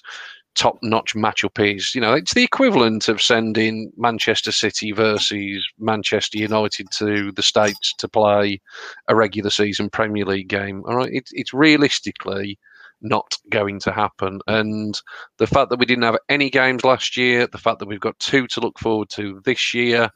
top 0.54 0.78
notch 0.82 1.14
matchup. 1.14 1.94
You 1.94 2.00
know, 2.00 2.14
it's 2.14 2.34
the 2.34 2.44
equivalent 2.44 3.08
of 3.08 3.22
sending 3.22 3.92
Manchester 3.96 4.52
City 4.52 4.92
versus 4.92 5.66
Manchester 5.78 6.38
United 6.38 6.88
to 6.98 7.32
the 7.32 7.42
States 7.42 7.94
to 7.98 8.08
play 8.08 8.60
a 9.08 9.14
regular 9.14 9.50
season 9.50 9.90
Premier 9.90 10.24
League 10.24 10.48
game. 10.48 10.82
All 10.86 10.96
right. 10.96 11.12
It, 11.12 11.28
it's 11.32 11.54
realistically 11.54 12.58
not 13.02 13.36
going 13.50 13.80
to 13.80 13.92
happen. 13.92 14.40
And 14.46 14.98
the 15.38 15.46
fact 15.46 15.70
that 15.70 15.78
we 15.78 15.86
didn't 15.86 16.04
have 16.04 16.18
any 16.28 16.50
games 16.50 16.84
last 16.84 17.16
year, 17.16 17.46
the 17.46 17.58
fact 17.58 17.80
that 17.80 17.88
we've 17.88 18.00
got 18.00 18.18
two 18.18 18.46
to 18.48 18.60
look 18.60 18.78
forward 18.78 19.08
to 19.10 19.40
this 19.44 19.74
year, 19.74 20.08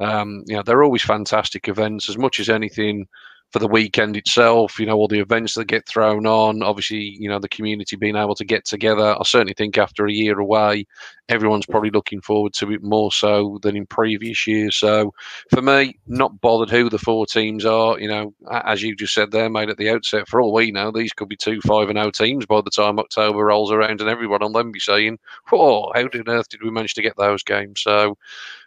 um, 0.00 0.42
you 0.46 0.56
know, 0.56 0.62
they're 0.62 0.82
always 0.82 1.02
fantastic 1.02 1.68
events. 1.68 2.08
As 2.08 2.16
much 2.16 2.40
as 2.40 2.48
anything, 2.48 3.06
for 3.50 3.58
the 3.58 3.68
weekend 3.68 4.16
itself, 4.16 4.78
you 4.78 4.86
know, 4.86 4.96
all 4.96 5.08
the 5.08 5.18
events 5.18 5.54
that 5.54 5.66
get 5.66 5.86
thrown 5.86 6.26
on, 6.26 6.62
obviously, 6.62 7.16
you 7.18 7.28
know, 7.28 7.38
the 7.38 7.48
community 7.48 7.96
being 7.96 8.16
able 8.16 8.36
to 8.36 8.44
get 8.44 8.64
together. 8.64 9.16
I 9.18 9.24
certainly 9.24 9.54
think 9.54 9.76
after 9.76 10.06
a 10.06 10.12
year 10.12 10.38
away, 10.38 10.86
everyone's 11.30 11.66
probably 11.66 11.90
looking 11.90 12.20
forward 12.20 12.52
to 12.54 12.70
it 12.72 12.82
more 12.82 13.12
so 13.12 13.58
than 13.62 13.76
in 13.76 13.86
previous 13.86 14.46
years. 14.46 14.76
So 14.76 15.14
for 15.50 15.62
me, 15.62 15.98
not 16.06 16.40
bothered 16.40 16.70
who 16.70 16.90
the 16.90 16.98
four 16.98 17.26
teams 17.26 17.64
are, 17.64 17.98
you 17.98 18.08
know, 18.08 18.34
as 18.64 18.82
you 18.82 18.96
just 18.96 19.14
said 19.14 19.30
there, 19.30 19.48
made 19.48 19.70
at 19.70 19.76
the 19.76 19.90
outset, 19.90 20.28
for 20.28 20.40
all 20.40 20.52
we 20.52 20.70
know, 20.70 20.90
these 20.90 21.12
could 21.12 21.28
be 21.28 21.36
two 21.36 21.60
5 21.62 21.88
and 21.88 21.98
0 21.98 22.10
teams 22.10 22.46
by 22.46 22.60
the 22.60 22.70
time 22.70 22.98
October 22.98 23.44
rolls 23.44 23.70
around 23.70 24.00
and 24.00 24.10
everyone 24.10 24.42
on 24.42 24.52
them 24.52 24.72
be 24.72 24.80
saying, 24.80 25.18
whoa, 25.50 25.90
how 25.94 26.02
on 26.02 26.28
earth 26.28 26.48
did 26.48 26.62
we 26.62 26.70
manage 26.70 26.94
to 26.94 27.02
get 27.02 27.16
those 27.16 27.42
games? 27.42 27.80
So, 27.80 28.16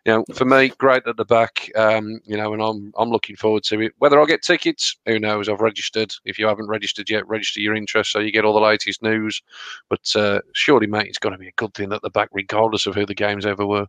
you 0.06 0.12
know, 0.12 0.26
for 0.34 0.46
me, 0.46 0.70
great 0.78 1.08
at 1.08 1.18
the 1.18 1.26
back. 1.26 1.70
Um, 1.76 2.20
you 2.26 2.36
know, 2.36 2.54
and 2.54 2.62
I'm 2.62 2.92
I'm 2.98 3.10
looking 3.10 3.36
forward 3.36 3.64
to 3.66 3.80
it. 3.82 3.94
Whether 4.00 4.20
I 4.20 4.26
get 4.26 4.42
tickets, 4.42 4.98
who 5.06 5.20
knows? 5.20 5.48
I've 5.48 5.62
registered. 5.62 6.14
If 6.26 6.38
you 6.38 6.48
haven't 6.48 6.68
registered 6.68 7.10
yet, 7.10 7.28
register 7.28 7.62
your 7.62 7.76
interest 7.76 8.12
so 8.12 8.20
you 8.20 8.32
get 8.32 8.44
all 8.46 8.54
the 8.54 8.60
latest 8.60 9.02
news. 9.02 9.42
But 9.90 10.14
uh, 10.16 10.42
surely, 10.54 10.88
mate, 10.88 11.08
it's 11.08 11.20
going 11.20 11.34
to 11.34 11.40
be 11.40 11.48
a 11.48 11.54
good 11.56 11.74
thing 11.74 11.94
at 11.94 12.02
the 12.02 12.10
back, 12.10 12.30
regardless 12.32 12.53
of 12.88 12.96
who 12.96 13.06
the 13.06 13.16
games 13.16 13.46
ever 13.46 13.66
were. 13.66 13.88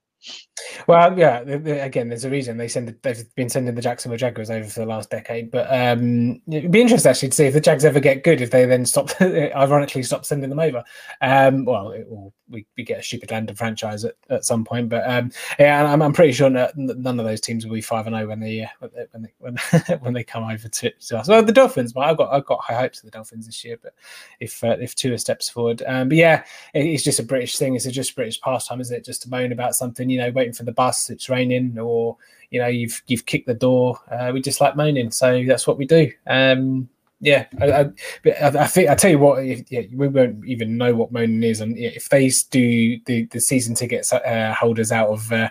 Well, 0.87 1.19
yeah. 1.19 1.40
Again, 1.40 2.09
there's 2.09 2.25
a 2.25 2.31
reason 2.31 2.57
they 2.57 2.69
send. 2.69 2.95
They've 3.02 3.35
been 3.35 3.49
sending 3.49 3.75
the 3.75 3.83
Jacksonville 3.83 4.19
Jaguars 4.19 4.50
over 4.50 4.69
for 4.69 4.81
the 4.81 4.87
last 4.87 5.11
decade. 5.11 5.50
But 5.50 5.66
um, 5.73 6.40
it'd 6.50 6.71
be 6.71 6.81
interesting 6.81 7.11
actually 7.11 7.31
to 7.31 7.35
see 7.35 7.47
if 7.47 7.54
the 7.54 7.61
Jags 7.61 7.85
ever 7.85 8.00
get 8.00 8.25
good. 8.25 8.40
If 8.40 8.50
they 8.50 8.64
then 8.64 8.87
stop, 8.87 9.11
ironically, 9.21 10.02
stop 10.02 10.25
sending 10.25 10.50
them 10.50 10.61
over. 10.61 10.85
Um, 11.21 11.64
well, 11.64 11.90
it, 11.90 12.07
we, 12.49 12.66
we 12.76 12.85
get 12.85 13.00
a 13.00 13.02
stupid 13.02 13.31
London 13.31 13.57
franchise 13.57 14.04
at, 14.04 14.14
at 14.31 14.45
some 14.45 14.64
point. 14.64 14.88
But 14.88 15.09
um, 15.09 15.31
yeah, 15.59 15.85
I'm, 15.85 16.02
I'm 16.02 16.12
pretty 16.12 16.33
sure 16.33 16.50
none 16.50 17.21
of 17.21 17.26
those 17.26 17.40
teams 17.40 17.66
will 17.66 17.75
be 17.75 17.81
five 17.81 18.07
and 18.07 18.14
zero 18.14 18.25
oh 18.25 18.28
when 18.28 18.40
they 18.40 18.69
when 18.81 19.23
they 19.23 19.33
when, 19.38 19.57
when 20.00 20.14
they 20.14 20.25
come 20.25 20.45
over 20.45 20.69
to, 20.69 20.90
to 20.90 21.19
us. 21.19 21.28
Well, 21.28 21.43
the 21.43 21.52
Dolphins. 21.52 21.93
But 21.93 22.02
I've 22.02 22.16
got 22.16 22.33
I've 22.33 22.47
got 22.47 22.61
high 22.61 22.81
hopes 22.81 23.00
for 23.00 23.07
the 23.07 23.12
Dolphins 23.12 23.47
this 23.47 23.64
year. 23.64 23.78
But 23.83 23.95
if 24.40 24.62
uh, 24.62 24.76
if 24.81 24.95
Tua 24.95 25.19
steps 25.19 25.49
forward, 25.49 25.83
um, 25.87 26.09
but 26.09 26.16
yeah, 26.16 26.45
it, 26.73 26.87
it's 26.87 27.04
just 27.04 27.21
a 27.21 27.25
British 27.25 27.59
thing. 27.59 27.75
It's 27.75 27.87
just 27.87 28.14
British 28.14 28.40
pastime, 28.40 28.81
isn't 28.81 28.97
it? 28.97 29.04
Just 29.04 29.23
to 29.23 29.31
moan 29.31 29.52
about 29.52 29.75
something, 29.75 30.11
you 30.14 30.21
know, 30.21 30.30
waiting 30.30 30.54
for 30.54 30.64
the 30.64 30.73
bus. 30.73 31.11
It's 31.11 31.28
raining, 31.28 31.78
or 31.78 32.16
you 32.50 32.61
know, 32.61 32.68
you've 32.68 33.02
you've 33.06 33.26
kicked 33.26 33.47
the 33.47 33.54
door. 33.54 33.99
Uh, 34.11 34.30
we 34.33 34.40
just 34.40 34.61
like 34.61 34.76
moaning, 34.76 35.11
so 35.11 35.44
that's 35.47 35.66
what 35.66 35.76
we 35.76 35.87
do. 35.87 36.11
Um, 36.26 36.88
yeah, 37.21 37.47
I, 37.61 37.66
I, 37.71 37.85
I, 38.26 38.66
think 38.66 38.90
I 38.90 38.94
tell 38.94 39.11
you 39.11 39.18
what, 39.18 39.42
if, 39.42 39.73
yeah, 39.73 39.83
we 39.94 40.09
won't 40.09 40.44
even 40.44 40.76
know 40.76 40.94
what 40.94 41.11
moaning 41.11 41.42
is, 41.42 41.61
and 41.61 41.76
if 41.78 42.09
they 42.11 42.30
do 42.50 43.00
the, 43.06 43.25
the 43.26 43.40
season 43.40 43.75
tickets 43.75 44.12
uh, 44.12 44.54
holders 44.56 44.92
out 44.92 45.09
of 45.09 45.33
uh, 45.33 45.49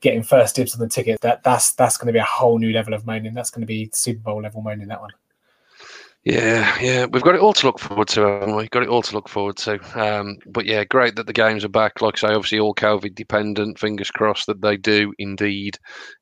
getting 0.00 0.22
first 0.22 0.54
dibs 0.54 0.74
on 0.74 0.80
the 0.80 0.88
ticket, 0.88 1.20
that 1.22 1.42
that's 1.42 1.72
that's 1.72 1.96
going 1.96 2.06
to 2.06 2.12
be 2.12 2.20
a 2.20 2.24
whole 2.24 2.58
new 2.58 2.72
level 2.72 2.94
of 2.94 3.04
moaning. 3.06 3.34
That's 3.34 3.50
going 3.50 3.62
to 3.62 3.66
be 3.66 3.90
Super 3.92 4.20
Bowl 4.20 4.42
level 4.42 4.62
moaning. 4.62 4.88
That 4.88 5.00
one. 5.00 5.10
Yeah, 6.26 6.76
yeah, 6.80 7.06
we've 7.06 7.22
got 7.22 7.36
it 7.36 7.40
all 7.40 7.52
to 7.52 7.66
look 7.66 7.78
forward 7.78 8.08
to, 8.08 8.22
haven't 8.22 8.56
we? 8.56 8.66
Got 8.66 8.82
it 8.82 8.88
all 8.88 9.00
to 9.00 9.14
look 9.14 9.28
forward 9.28 9.56
to. 9.58 9.78
Um, 9.94 10.38
but 10.46 10.66
yeah, 10.66 10.82
great 10.82 11.14
that 11.14 11.28
the 11.28 11.32
games 11.32 11.64
are 11.64 11.68
back. 11.68 12.00
Like 12.02 12.16
I 12.16 12.26
say, 12.26 12.34
obviously 12.34 12.58
all 12.58 12.74
COVID 12.74 13.14
dependent. 13.14 13.78
Fingers 13.78 14.10
crossed 14.10 14.48
that 14.48 14.60
they 14.60 14.76
do 14.76 15.12
indeed 15.18 15.78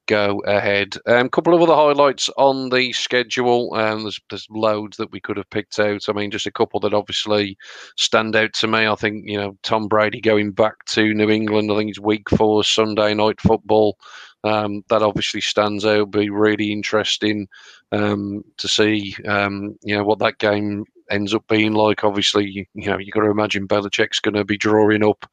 go 0.07 0.43
ahead. 0.47 0.97
A 1.07 1.21
um, 1.21 1.31
couple 1.31 1.55
of 1.55 1.63
other 1.63 1.75
highlights 1.75 2.29
on 2.37 2.69
the 2.69 2.93
schedule. 2.93 3.75
Um, 3.75 4.03
there's 4.03 4.21
there's 4.29 4.47
loads 4.51 4.99
that 4.99 5.11
we 5.11 5.21
could 5.21 5.39
have 5.39 5.49
picked 5.49 5.79
out. 5.79 6.03
I 6.07 6.13
mean, 6.13 6.31
just 6.31 6.47
a 6.47 6.53
couple 6.53 6.81
that 6.81 6.93
obviously 6.93 7.57
stand 7.97 8.37
out 8.37 8.53
to 8.55 8.67
me. 8.67 8.87
I 8.87 8.97
think 8.97 9.25
you 9.27 9.39
know 9.39 9.57
Tom 9.63 9.89
Brady 9.89 10.21
going 10.21 10.53
back 10.53 10.85
to 10.89 11.15
New 11.15 11.31
England. 11.31 11.73
I 11.73 11.77
think 11.77 11.89
it's 11.89 11.99
week 11.99 12.29
four 12.29 12.63
Sunday 12.63 13.15
night 13.15 13.41
football. 13.41 13.97
Um, 14.45 14.83
that 14.91 15.03
obviously 15.03 15.41
stands 15.41 15.87
out. 15.87 16.11
Be 16.11 16.29
really 16.29 16.71
interesting 16.71 17.47
um, 17.95 18.45
to 18.59 18.69
see, 18.69 19.15
um, 19.27 19.77
you 19.83 19.97
know, 19.97 20.05
what 20.05 20.19
that 20.19 20.39
game 20.39 20.85
ends 21.11 21.35
up 21.35 21.47
being 21.49 21.73
like. 21.73 22.05
Obviously, 22.05 22.67
you, 22.75 22.89
know, 22.89 22.99
you 22.99 23.13
got 23.13 23.21
to 23.21 23.31
imagine 23.31 23.69
Belichick's 23.69 24.21
going 24.21 24.35
to 24.35 24.45
be 24.45 24.57
drawing 24.57 25.05
up 25.05 25.27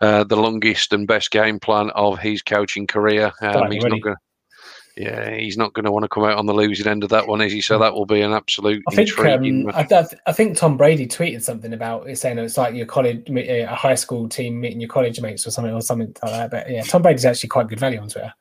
uh, 0.00 0.24
the 0.24 0.36
longest 0.36 0.92
and 0.92 1.06
best 1.06 1.30
game 1.30 1.60
plan 1.60 1.90
of 1.90 2.18
his 2.18 2.42
coaching 2.42 2.86
career. 2.86 3.32
Um, 3.40 3.70
he's 3.70 3.84
not 3.84 4.00
going. 4.00 4.16
Yeah, 4.96 5.34
he's 5.36 5.56
not 5.56 5.72
going 5.72 5.84
to 5.84 5.92
want 5.92 6.02
to 6.02 6.08
come 6.08 6.24
out 6.24 6.36
on 6.36 6.44
the 6.44 6.52
losing 6.52 6.86
end 6.86 7.04
of 7.04 7.10
that 7.10 7.26
one, 7.26 7.40
is 7.40 7.52
he? 7.52 7.62
So 7.62 7.78
that 7.78 7.94
will 7.94 8.04
be 8.04 8.20
an 8.20 8.32
absolute. 8.32 8.82
I 8.90 8.94
think 8.94 9.18
um, 9.18 9.70
I, 9.72 10.06
I, 10.26 10.32
think 10.32 10.58
Tom 10.58 10.76
Brady 10.76 11.06
tweeted 11.06 11.42
something 11.42 11.72
about 11.72 12.10
it 12.10 12.18
saying 12.18 12.38
it's 12.38 12.58
like 12.58 12.74
your 12.74 12.84
college, 12.84 13.30
a 13.30 13.64
high 13.66 13.94
school 13.94 14.28
team 14.28 14.60
meeting 14.60 14.80
your 14.80 14.90
college 14.90 15.18
mates 15.20 15.46
or 15.46 15.52
something 15.52 15.72
or 15.72 15.80
something 15.80 16.14
like 16.22 16.32
that. 16.32 16.50
But 16.50 16.70
yeah, 16.70 16.82
Tom 16.82 17.00
Brady's 17.00 17.24
actually 17.24 17.48
quite 17.48 17.68
good 17.68 17.80
value 17.80 18.00
on 18.00 18.08
Twitter. 18.08 18.34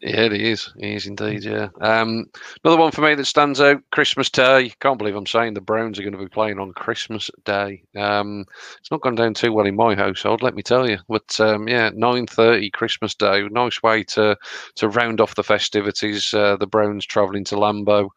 Yeah, 0.00 0.20
it 0.26 0.32
is. 0.32 0.72
It 0.78 0.88
is 0.96 1.06
indeed. 1.06 1.42
Yeah. 1.44 1.68
Um, 1.80 2.26
another 2.64 2.80
one 2.80 2.92
for 2.92 3.00
me 3.00 3.14
that 3.14 3.24
stands 3.24 3.60
out: 3.60 3.80
Christmas 3.90 4.30
Day. 4.30 4.72
Can't 4.80 4.98
believe 4.98 5.16
I'm 5.16 5.26
saying 5.26 5.54
the 5.54 5.60
Browns 5.60 5.98
are 5.98 6.02
going 6.02 6.12
to 6.12 6.18
be 6.18 6.28
playing 6.28 6.58
on 6.60 6.72
Christmas 6.72 7.30
Day. 7.44 7.82
Um, 7.96 8.44
it's 8.78 8.90
not 8.90 9.00
gone 9.00 9.16
down 9.16 9.34
too 9.34 9.52
well 9.52 9.66
in 9.66 9.74
my 9.76 9.94
household, 9.96 10.42
let 10.42 10.54
me 10.54 10.62
tell 10.62 10.88
you. 10.88 10.98
But 11.08 11.38
um, 11.40 11.66
yeah, 11.68 11.90
9:30 11.90 12.72
Christmas 12.72 13.14
Day. 13.14 13.42
Nice 13.48 13.82
way 13.82 14.04
to 14.04 14.36
to 14.76 14.88
round 14.88 15.20
off 15.20 15.34
the 15.34 15.42
festivities. 15.44 16.32
Uh, 16.32 16.56
the 16.56 16.66
Browns 16.66 17.04
travelling 17.04 17.44
to 17.44 17.56
Lambeau. 17.56 18.10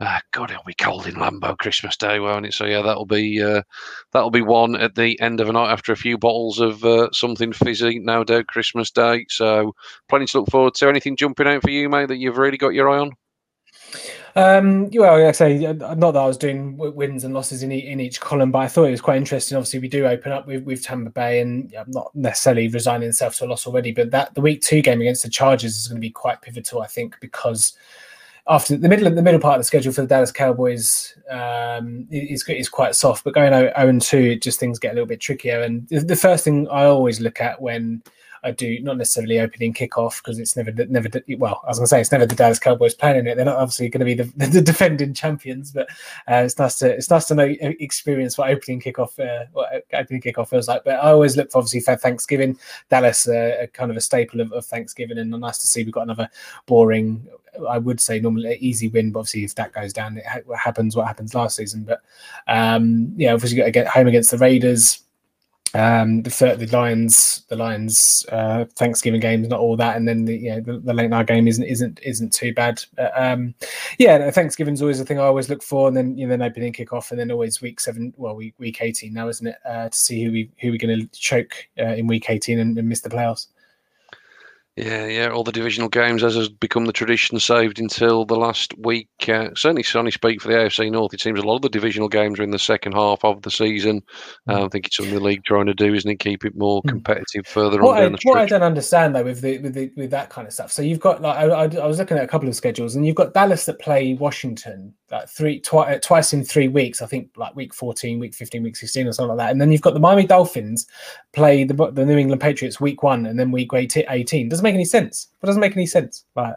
Uh, 0.00 0.18
God, 0.32 0.50
it'll 0.50 0.64
be 0.64 0.74
cold 0.74 1.06
in 1.06 1.14
Lambeau 1.14 1.56
Christmas 1.56 1.96
Day, 1.96 2.18
won't 2.18 2.46
it? 2.46 2.54
So 2.54 2.64
yeah, 2.64 2.82
that'll 2.82 3.06
be 3.06 3.40
uh, 3.40 3.62
that'll 4.12 4.30
be 4.30 4.42
one 4.42 4.74
at 4.74 4.96
the 4.96 5.20
end 5.20 5.40
of 5.40 5.48
a 5.48 5.52
night 5.52 5.70
after 5.70 5.92
a 5.92 5.96
few 5.96 6.18
bottles 6.18 6.58
of 6.58 6.84
uh, 6.84 7.08
something 7.12 7.52
fizzy, 7.52 8.00
no 8.00 8.24
doubt. 8.24 8.48
Christmas 8.48 8.90
Day, 8.90 9.26
so 9.28 9.74
plenty 10.08 10.26
to 10.26 10.40
look 10.40 10.50
forward 10.50 10.74
to. 10.74 10.88
Anything 10.88 11.14
jumping 11.14 11.46
out 11.46 11.62
for 11.62 11.70
you, 11.70 11.88
mate, 11.88 12.08
that 12.08 12.16
you've 12.16 12.38
really 12.38 12.58
got 12.58 12.74
your 12.74 12.90
eye 12.90 12.98
on? 12.98 13.12
Um, 14.34 14.88
well, 14.94 15.18
like 15.18 15.28
I 15.28 15.32
say, 15.32 15.66
uh, 15.66 15.94
not 15.94 16.12
that 16.12 16.22
I 16.22 16.26
was 16.26 16.38
doing 16.38 16.76
wins 16.76 17.24
and 17.24 17.34
losses 17.34 17.62
in, 17.62 17.70
in 17.70 18.00
each 18.00 18.20
column, 18.20 18.50
but 18.50 18.60
I 18.60 18.68
thought 18.68 18.84
it 18.84 18.92
was 18.92 19.00
quite 19.00 19.18
interesting. 19.18 19.56
Obviously, 19.56 19.80
we 19.80 19.88
do 19.88 20.06
open 20.06 20.32
up 20.32 20.46
with, 20.46 20.64
with 20.64 20.82
Tampa 20.82 21.10
Bay, 21.10 21.40
and 21.40 21.72
I'm 21.78 21.90
not 21.90 22.10
necessarily 22.14 22.68
resigning 22.68 23.10
itself 23.10 23.36
to 23.36 23.44
a 23.44 23.46
loss 23.46 23.66
already, 23.66 23.92
but 23.92 24.10
that 24.10 24.34
the 24.34 24.40
week 24.40 24.62
two 24.62 24.80
game 24.80 25.00
against 25.00 25.22
the 25.22 25.28
Chargers 25.28 25.76
is 25.76 25.86
going 25.86 26.00
to 26.00 26.06
be 26.06 26.10
quite 26.10 26.40
pivotal, 26.40 26.80
I 26.80 26.86
think, 26.86 27.16
because 27.20 27.76
after 28.48 28.76
the 28.76 28.88
middle 28.88 29.06
of 29.06 29.14
the 29.14 29.22
middle 29.22 29.40
part 29.40 29.56
of 29.56 29.60
the 29.60 29.64
schedule 29.64 29.92
for 29.92 30.00
the 30.02 30.06
Dallas 30.06 30.32
Cowboys 30.32 31.16
um, 31.30 32.06
is 32.10 32.44
is 32.48 32.68
quite 32.68 32.94
soft, 32.94 33.24
but 33.24 33.34
going 33.34 33.52
0 33.52 33.72
and 33.74 34.02
2, 34.02 34.36
just 34.36 34.58
things 34.58 34.78
get 34.78 34.92
a 34.92 34.94
little 34.94 35.06
bit 35.06 35.20
trickier. 35.20 35.62
And 35.62 35.88
the 35.88 36.16
first 36.16 36.44
thing 36.44 36.68
I 36.68 36.84
always 36.84 37.20
look 37.20 37.40
at 37.40 37.60
when 37.60 38.02
I 38.44 38.50
do 38.50 38.80
not 38.80 38.98
necessarily 38.98 39.38
opening 39.38 39.72
kickoff 39.72 40.18
because 40.18 40.38
it's 40.38 40.56
never 40.56 40.72
never 40.86 41.08
well 41.38 41.60
I 41.64 41.68
was 41.68 41.78
going 41.78 41.84
to 41.84 41.88
say 41.88 42.00
it's 42.00 42.12
never 42.12 42.26
the 42.26 42.34
Dallas 42.34 42.58
Cowboys 42.58 42.94
playing 42.94 43.18
in 43.18 43.26
it. 43.26 43.36
They're 43.36 43.44
not 43.44 43.56
obviously 43.56 43.88
going 43.88 44.00
to 44.00 44.04
be 44.04 44.14
the, 44.14 44.46
the 44.46 44.60
defending 44.60 45.14
champions, 45.14 45.72
but 45.72 45.88
uh, 46.28 46.42
it's 46.44 46.58
nice 46.58 46.76
to 46.78 46.90
it's 46.90 47.10
nice 47.10 47.26
to 47.26 47.34
know 47.34 47.44
uh, 47.44 47.72
experience 47.80 48.36
what 48.36 48.50
opening 48.50 48.80
kickoff 48.80 49.18
uh, 49.18 49.46
what 49.52 49.84
opening 49.92 50.22
kickoff 50.22 50.50
feels 50.50 50.68
like. 50.68 50.84
But 50.84 50.96
I 50.96 51.10
always 51.10 51.36
look 51.36 51.50
for 51.50 51.58
obviously 51.58 51.80
for 51.80 51.96
Thanksgiving. 51.96 52.58
Dallas 52.90 53.28
uh, 53.28 53.66
kind 53.72 53.90
of 53.90 53.96
a 53.96 54.00
staple 54.00 54.40
of, 54.40 54.52
of 54.52 54.64
Thanksgiving, 54.66 55.18
and 55.18 55.30
nice 55.30 55.58
to 55.58 55.66
see 55.66 55.84
we've 55.84 55.92
got 55.92 56.02
another 56.02 56.28
boring 56.66 57.26
I 57.68 57.78
would 57.78 58.00
say 58.00 58.18
normally 58.18 58.56
easy 58.56 58.88
win, 58.88 59.12
but 59.12 59.20
obviously 59.20 59.44
if 59.44 59.54
that 59.56 59.72
goes 59.72 59.92
down, 59.92 60.16
it 60.16 60.26
ha- 60.26 60.54
happens 60.56 60.96
what 60.96 61.06
happens 61.06 61.34
last 61.34 61.56
season. 61.56 61.84
But 61.84 62.00
um, 62.46 63.12
yeah, 63.16 63.32
obviously 63.32 63.58
got 63.58 63.64
to 63.64 63.70
get 63.70 63.88
home 63.88 64.06
against 64.06 64.30
the 64.30 64.38
Raiders. 64.38 65.00
Um, 65.74 66.22
the 66.22 66.56
the 66.58 66.76
Lions, 66.76 67.44
the 67.48 67.56
Lions 67.56 68.26
uh, 68.30 68.66
Thanksgiving 68.76 69.20
game 69.20 69.42
is 69.42 69.48
not 69.48 69.60
all 69.60 69.76
that, 69.76 69.96
and 69.96 70.06
then 70.06 70.26
the 70.26 70.36
you 70.36 70.50
know, 70.50 70.60
the, 70.60 70.78
the, 70.80 70.92
late 70.92 71.08
night 71.08 71.26
game 71.26 71.48
isn't 71.48 71.64
isn't 71.64 71.98
isn't 72.02 72.32
too 72.32 72.52
bad. 72.52 72.82
But, 72.94 73.12
um, 73.16 73.54
yeah, 73.98 74.30
Thanksgiving's 74.30 74.82
always 74.82 75.00
a 75.00 75.04
thing 75.04 75.18
I 75.18 75.24
always 75.24 75.48
look 75.48 75.62
for, 75.62 75.88
and 75.88 75.96
then 75.96 76.16
you 76.18 76.26
know 76.26 76.30
then 76.30 76.42
opening 76.42 76.72
kickoff, 76.74 77.10
and 77.10 77.18
then 77.18 77.30
always 77.30 77.62
week 77.62 77.80
seven, 77.80 78.12
well 78.16 78.36
week 78.36 78.54
week 78.58 78.82
eighteen 78.82 79.14
now, 79.14 79.28
isn't 79.28 79.46
it? 79.46 79.56
Uh, 79.64 79.88
to 79.88 79.96
see 79.96 80.22
who 80.22 80.32
we 80.32 80.50
who 80.60 80.70
we're 80.70 80.78
going 80.78 81.00
to 81.00 81.06
choke 81.18 81.54
uh, 81.78 81.94
in 81.94 82.06
week 82.06 82.28
eighteen 82.28 82.58
and, 82.58 82.76
and 82.76 82.88
miss 82.88 83.00
the 83.00 83.08
playoffs. 83.08 83.46
Yeah, 84.76 85.06
yeah, 85.06 85.28
all 85.28 85.44
the 85.44 85.52
divisional 85.52 85.90
games, 85.90 86.24
as 86.24 86.34
has 86.34 86.48
become 86.48 86.86
the 86.86 86.94
tradition, 86.94 87.38
saved 87.38 87.78
until 87.78 88.24
the 88.24 88.36
last 88.36 88.72
week. 88.78 89.08
Uh, 89.28 89.50
certainly, 89.54 89.82
Sonny 89.82 90.10
speak 90.10 90.40
for 90.40 90.48
the 90.48 90.54
AFC 90.54 90.90
North. 90.90 91.12
It 91.12 91.20
seems 91.20 91.38
a 91.38 91.42
lot 91.42 91.56
of 91.56 91.62
the 91.62 91.68
divisional 91.68 92.08
games 92.08 92.40
are 92.40 92.42
in 92.42 92.52
the 92.52 92.58
second 92.58 92.92
half 92.92 93.22
of 93.22 93.42
the 93.42 93.50
season. 93.50 94.00
Uh, 94.48 94.64
I 94.64 94.68
think 94.68 94.86
it's 94.86 94.96
something 94.96 95.14
the 95.14 95.20
league 95.20 95.44
trying 95.44 95.66
to 95.66 95.74
do, 95.74 95.92
isn't 95.92 96.10
it? 96.10 96.20
Keep 96.20 96.46
it 96.46 96.56
more 96.56 96.80
hmm. 96.80 96.88
competitive 96.88 97.46
further 97.46 97.82
what 97.82 97.98
on 97.98 98.02
down 98.02 98.12
the 98.12 98.18
stretch. 98.18 98.34
What 98.34 98.42
I 98.42 98.46
don't 98.46 98.62
understand 98.62 99.14
though 99.14 99.24
with 99.24 99.42
the, 99.42 99.58
with 99.58 99.74
the, 99.74 99.92
with 99.94 100.10
that 100.10 100.30
kind 100.30 100.46
of 100.46 100.54
stuff. 100.54 100.72
So 100.72 100.80
you've 100.80 101.00
got 101.00 101.20
like 101.20 101.36
I, 101.36 101.48
I, 101.48 101.64
I 101.64 101.86
was 101.86 101.98
looking 101.98 102.16
at 102.16 102.24
a 102.24 102.28
couple 102.28 102.48
of 102.48 102.56
schedules, 102.56 102.96
and 102.96 103.06
you've 103.06 103.16
got 103.16 103.34
Dallas 103.34 103.66
that 103.66 103.78
play 103.78 104.14
Washington 104.14 104.94
like 105.12 105.28
three 105.28 105.60
twi- 105.60 105.94
uh, 105.94 105.98
twice 105.98 106.32
in 106.32 106.42
three 106.42 106.68
weeks. 106.68 107.02
I 107.02 107.06
think 107.06 107.28
like 107.36 107.54
week 107.54 107.74
fourteen, 107.74 108.18
week 108.18 108.34
fifteen, 108.34 108.62
week 108.62 108.76
sixteen, 108.76 109.06
or 109.06 109.12
something 109.12 109.36
like 109.36 109.46
that. 109.46 109.52
And 109.52 109.60
then 109.60 109.70
you've 109.70 109.82
got 109.82 109.94
the 109.94 110.00
Miami 110.00 110.26
Dolphins 110.26 110.86
play 111.32 111.64
the 111.64 111.74
the 111.92 112.06
New 112.06 112.16
England 112.16 112.40
Patriots 112.40 112.80
week 112.80 113.02
one, 113.02 113.26
and 113.26 113.38
then 113.38 113.52
week 113.52 113.70
eighteen. 113.74 114.48
Doesn't 114.48 114.61
make 114.62 114.74
any 114.74 114.84
sense. 114.84 115.28
It 115.42 115.46
doesn't 115.46 115.60
make 115.60 115.76
any 115.76 115.86
sense. 115.86 116.24
Like, 116.36 116.54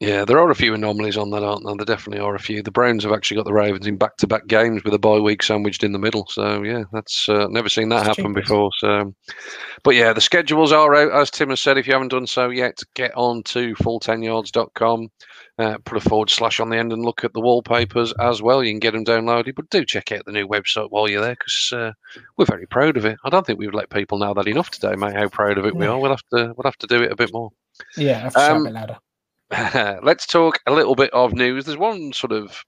yeah, 0.00 0.24
there 0.24 0.38
are 0.38 0.50
a 0.50 0.54
few 0.54 0.72
anomalies 0.72 1.18
on 1.18 1.28
that, 1.30 1.42
aren't 1.42 1.66
there? 1.66 1.76
There 1.76 1.84
definitely 1.84 2.24
are 2.24 2.34
a 2.34 2.40
few. 2.40 2.62
The 2.62 2.70
Browns 2.70 3.02
have 3.04 3.12
actually 3.12 3.36
got 3.36 3.44
the 3.44 3.52
Ravens 3.52 3.86
in 3.86 3.98
back-to-back 3.98 4.46
games 4.46 4.82
with 4.82 4.94
a 4.94 4.98
bye 4.98 5.18
week 5.18 5.42
sandwiched 5.42 5.84
in 5.84 5.92
the 5.92 5.98
middle. 5.98 6.26
So 6.30 6.62
yeah, 6.62 6.84
that's 6.90 7.28
uh, 7.28 7.48
never 7.50 7.68
seen 7.68 7.90
that 7.90 8.06
happen 8.06 8.32
before. 8.32 8.70
So, 8.78 9.14
but 9.82 9.94
yeah, 9.94 10.14
the 10.14 10.22
schedules 10.22 10.72
are 10.72 10.94
out 10.94 11.12
as 11.12 11.30
Tim 11.30 11.50
has 11.50 11.60
said. 11.60 11.76
If 11.76 11.86
you 11.86 11.92
haven't 11.92 12.08
done 12.08 12.26
so 12.26 12.48
yet, 12.48 12.80
get 12.94 13.14
on 13.14 13.42
to 13.44 13.74
full10yards.com. 13.74 15.08
Uh, 15.60 15.76
put 15.84 15.98
a 15.98 16.00
forward 16.00 16.30
slash 16.30 16.58
on 16.58 16.70
the 16.70 16.78
end 16.78 16.90
and 16.90 17.04
look 17.04 17.22
at 17.22 17.34
the 17.34 17.40
wallpapers 17.40 18.14
as 18.18 18.40
well. 18.40 18.64
You 18.64 18.72
can 18.72 18.78
get 18.78 18.92
them 18.92 19.04
downloaded, 19.04 19.54
but 19.54 19.68
do 19.68 19.84
check 19.84 20.10
out 20.10 20.24
the 20.24 20.32
new 20.32 20.48
website 20.48 20.90
while 20.90 21.06
you're 21.06 21.20
there 21.20 21.34
because 21.34 21.70
uh, 21.76 21.92
we're 22.38 22.46
very 22.46 22.64
proud 22.64 22.96
of 22.96 23.04
it. 23.04 23.18
I 23.26 23.28
don't 23.28 23.44
think 23.44 23.58
we've 23.58 23.74
let 23.74 23.90
people 23.90 24.16
know 24.16 24.32
that 24.32 24.48
enough 24.48 24.70
today, 24.70 24.94
mate. 24.96 25.14
How 25.14 25.28
proud 25.28 25.58
of 25.58 25.66
it 25.66 25.76
we 25.76 25.84
are. 25.84 25.98
We'll 25.98 26.12
have 26.12 26.24
to 26.34 26.54
we'll 26.56 26.64
have 26.64 26.78
to 26.78 26.86
do 26.86 27.02
it 27.02 27.12
a 27.12 27.16
bit 27.16 27.30
more. 27.34 27.50
Yeah, 27.94 28.20
have 28.20 28.32
to 28.32 28.52
um, 28.52 28.62
a 28.62 28.70
bit 28.70 28.72
louder. 28.72 30.00
let's 30.02 30.26
talk 30.26 30.60
a 30.66 30.72
little 30.72 30.94
bit 30.94 31.12
of 31.12 31.34
news. 31.34 31.66
There's 31.66 31.76
one 31.76 32.14
sort 32.14 32.32
of 32.32 32.64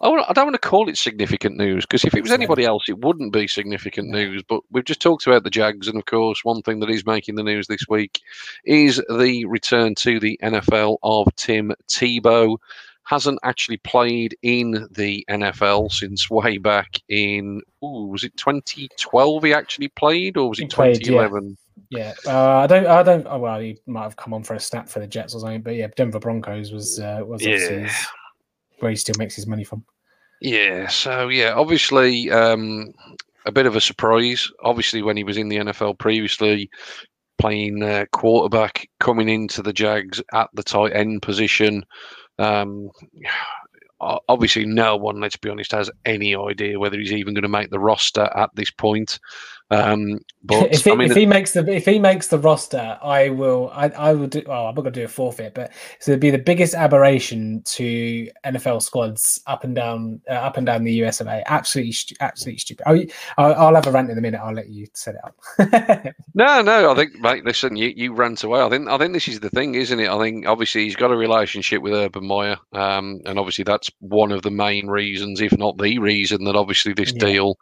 I, 0.00 0.32
don't 0.32 0.46
want 0.46 0.54
to 0.54 0.68
call 0.68 0.88
it 0.88 0.98
significant 0.98 1.56
news 1.56 1.86
because 1.86 2.04
if 2.04 2.14
it 2.14 2.22
was 2.22 2.32
anybody 2.32 2.64
else, 2.64 2.88
it 2.88 2.98
wouldn't 2.98 3.32
be 3.32 3.46
significant 3.46 4.08
news. 4.08 4.42
But 4.42 4.60
we've 4.70 4.84
just 4.84 5.00
talked 5.00 5.26
about 5.26 5.44
the 5.44 5.50
Jags, 5.50 5.88
and 5.88 5.98
of 5.98 6.06
course, 6.06 6.44
one 6.44 6.62
thing 6.62 6.80
that 6.80 6.90
is 6.90 7.06
making 7.06 7.36
the 7.36 7.42
news 7.42 7.66
this 7.66 7.86
week 7.88 8.20
is 8.64 9.00
the 9.08 9.44
return 9.46 9.94
to 9.96 10.18
the 10.18 10.38
NFL 10.42 10.98
of 11.02 11.28
Tim 11.36 11.72
Tebow. 11.88 12.56
Hasn't 13.04 13.38
actually 13.42 13.76
played 13.78 14.34
in 14.42 14.88
the 14.90 15.26
NFL 15.28 15.92
since 15.92 16.30
way 16.30 16.56
back 16.56 17.02
in, 17.10 17.60
ooh, 17.84 18.06
was 18.06 18.24
it 18.24 18.34
2012 18.38 19.44
he 19.44 19.52
actually 19.52 19.88
played, 19.88 20.38
or 20.38 20.48
was 20.48 20.58
it 20.58 20.70
2011? 20.70 21.58
Yeah, 21.90 22.14
uh, 22.26 22.58
I 22.58 22.66
don't. 22.66 22.86
I 22.86 23.02
don't. 23.02 23.26
Oh, 23.28 23.38
well, 23.38 23.60
he 23.60 23.78
might 23.86 24.04
have 24.04 24.16
come 24.16 24.32
on 24.32 24.42
for 24.42 24.54
a 24.54 24.60
snap 24.60 24.88
for 24.88 25.00
the 25.00 25.06
Jets 25.06 25.34
or 25.34 25.40
something. 25.40 25.60
But 25.60 25.74
yeah, 25.74 25.88
Denver 25.94 26.18
Broncos 26.18 26.72
was 26.72 26.98
uh, 26.98 27.20
was 27.24 27.44
yeah. 27.44 27.90
Where 28.84 28.90
he 28.90 28.96
still 28.96 29.16
makes 29.18 29.34
his 29.34 29.48
money 29.48 29.64
from. 29.64 29.84
Yeah. 30.40 30.88
So 30.88 31.28
yeah, 31.28 31.54
obviously 31.54 32.30
um, 32.30 32.92
a 33.46 33.52
bit 33.52 33.66
of 33.66 33.74
a 33.74 33.80
surprise. 33.80 34.48
Obviously, 34.62 35.02
when 35.02 35.16
he 35.16 35.24
was 35.24 35.36
in 35.36 35.48
the 35.48 35.56
NFL 35.56 35.98
previously, 35.98 36.70
playing 37.38 37.82
uh, 37.82 38.04
quarterback, 38.12 38.88
coming 39.00 39.28
into 39.28 39.62
the 39.62 39.72
Jags 39.72 40.22
at 40.32 40.48
the 40.54 40.62
tight 40.62 40.92
end 40.94 41.22
position. 41.22 41.84
Um, 42.38 42.90
obviously, 44.00 44.66
no 44.66 44.96
one, 44.96 45.20
let's 45.20 45.36
be 45.36 45.48
honest, 45.48 45.72
has 45.72 45.90
any 46.04 46.36
idea 46.36 46.78
whether 46.78 46.98
he's 46.98 47.12
even 47.12 47.34
going 47.34 47.42
to 47.42 47.48
make 47.48 47.70
the 47.70 47.80
roster 47.80 48.30
at 48.36 48.50
this 48.54 48.70
point. 48.70 49.18
Um, 49.70 50.20
but 50.46 50.74
if 50.74 50.84
he, 50.84 50.90
I 50.90 50.94
mean, 50.94 51.10
if 51.10 51.16
he 51.16 51.24
makes 51.24 51.54
the 51.54 51.66
if 51.72 51.86
he 51.86 51.98
makes 51.98 52.28
the 52.28 52.38
roster, 52.38 52.98
I 53.02 53.30
will 53.30 53.70
I, 53.72 53.88
I 53.88 54.12
will 54.12 54.26
do. 54.26 54.42
Well, 54.46 54.66
I'm 54.66 54.74
not 54.74 54.82
going 54.82 54.92
to 54.92 55.00
do 55.00 55.04
a 55.06 55.08
forfeit, 55.08 55.54
but 55.54 55.72
so 56.00 56.12
it'd 56.12 56.20
be 56.20 56.30
the 56.30 56.38
biggest 56.38 56.74
aberration 56.74 57.62
to 57.62 58.28
NFL 58.44 58.82
squads 58.82 59.40
up 59.46 59.64
and 59.64 59.74
down 59.74 60.20
uh, 60.28 60.34
up 60.34 60.58
and 60.58 60.66
down 60.66 60.84
the 60.84 60.92
US 61.04 61.22
of 61.22 61.28
A. 61.28 61.42
Absolutely, 61.50 61.94
absolutely 62.20 62.58
stupid. 62.58 62.84
I'll, 62.86 63.54
I'll, 63.54 63.74
have 63.74 63.86
a 63.86 63.90
rant 63.90 64.10
in 64.10 64.18
a 64.18 64.20
minute. 64.20 64.40
I'll 64.42 64.52
let 64.52 64.68
you 64.68 64.86
set 64.92 65.14
it 65.14 65.22
up. 65.24 66.14
no, 66.34 66.60
no, 66.60 66.92
I 66.92 66.94
think, 66.94 67.18
mate. 67.20 67.46
Listen, 67.46 67.76
you 67.76 67.94
you 67.96 68.12
rant 68.12 68.44
away. 68.44 68.60
I 68.60 68.68
think 68.68 68.86
I 68.88 68.98
think 68.98 69.14
this 69.14 69.28
is 69.28 69.40
the 69.40 69.50
thing, 69.50 69.74
isn't 69.76 69.98
it? 69.98 70.10
I 70.10 70.18
think 70.18 70.46
obviously 70.46 70.84
he's 70.84 70.96
got 70.96 71.10
a 71.10 71.16
relationship 71.16 71.80
with 71.80 71.94
Urban 71.94 72.26
Meyer, 72.26 72.58
um, 72.74 73.22
and 73.24 73.38
obviously 73.38 73.64
that's 73.64 73.90
one 74.00 74.30
of 74.30 74.42
the 74.42 74.50
main 74.50 74.88
reasons, 74.88 75.40
if 75.40 75.56
not 75.56 75.78
the 75.78 75.98
reason, 75.98 76.44
that 76.44 76.54
obviously 76.54 76.92
this 76.92 77.14
yeah. 77.14 77.24
deal 77.24 77.58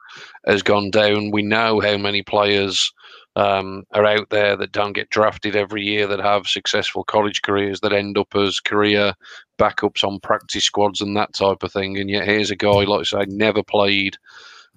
has 0.47 0.63
gone 0.63 0.91
down. 0.91 1.31
We 1.31 1.43
know 1.43 1.79
how 1.79 1.92
many 1.99 2.23
players 2.23 2.93
um, 3.37 3.85
are 3.93 4.05
out 4.05 4.29
there 4.31 4.57
that 4.57 4.73
don't 4.73 4.93
get 4.93 5.11
drafted 5.11 5.57
every 5.57 5.83
year 5.83 6.07
that 6.07 6.21
have 6.21 6.47
successful 6.47 7.05
college 7.05 7.43
careers 7.43 7.81
that 7.81 7.93
end 7.93 8.19
up 8.19 8.35
as 8.35 8.61
career 8.61 9.15
backups 9.59 10.05
on 10.05 10.21
practice 10.21 10.65
squads 10.65 11.01
and 11.01 11.17
that 11.17 11.33
type 11.35 11.63
of 11.63 11.73
thing. 11.73 11.99
And 11.99 12.11
yet 12.11 12.25
here's 12.25 12.51
a 12.51 12.57
guy, 12.57 12.85
like 12.85 13.01
I 13.01 13.25
say, 13.25 13.25
never 13.29 13.63
played 13.63 14.17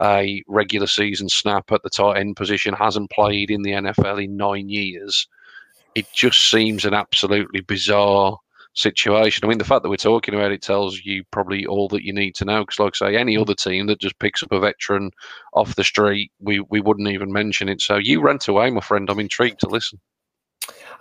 a 0.01 0.43
regular 0.48 0.88
season 0.88 1.29
snap 1.29 1.72
at 1.72 1.84
the 1.84 1.89
tight 1.89 2.17
end 2.17 2.36
position, 2.36 2.74
hasn't 2.74 3.12
played 3.12 3.51
in 3.51 3.62
the 3.62 3.72
NFL 3.72 4.24
in 4.24 4.38
nine 4.38 4.69
years. 4.69 5.27
It 5.95 6.05
just 6.13 6.50
seems 6.50 6.86
an 6.86 6.93
absolutely 6.93 7.62
bizarre 7.62 8.38
situation. 8.75 9.44
I 9.44 9.48
mean, 9.48 9.58
the 9.58 9.63
fact 9.63 9.84
that 9.84 9.89
we're 9.89 9.96
talking 9.96 10.36
about 10.36 10.51
it 10.51 10.62
tells 10.62 11.00
you 11.03 11.24
probably 11.32 11.65
all 11.65 11.88
that 11.89 12.03
you 12.03 12.13
need 12.13 12.36
to 12.36 12.46
know. 12.46 12.62
Because, 12.62 12.79
like 12.79 12.94
I 13.01 13.12
say, 13.12 13.17
any 13.17 13.38
mm. 13.38 13.41
other 13.41 13.55
team 13.55 13.88
that 13.88 14.00
just 14.00 14.20
picks 14.20 14.44
up 14.44 14.51
a 14.51 14.60
veteran 14.60 15.12
off 15.53 15.75
the 15.75 15.84
street, 15.84 16.32
we 16.39 16.60
we 16.70 16.82
wouldn't 16.82 17.08
even 17.08 17.32
mention 17.32 17.70
it. 17.70 17.82
So 17.82 17.98
you 17.98 18.22
rent 18.22 18.48
away, 18.48 18.70
my 18.70 18.82
friend. 18.82 19.10
I'm 19.10 19.20
intrigued 19.20 19.60
to 19.62 19.67
listen. 19.67 20.00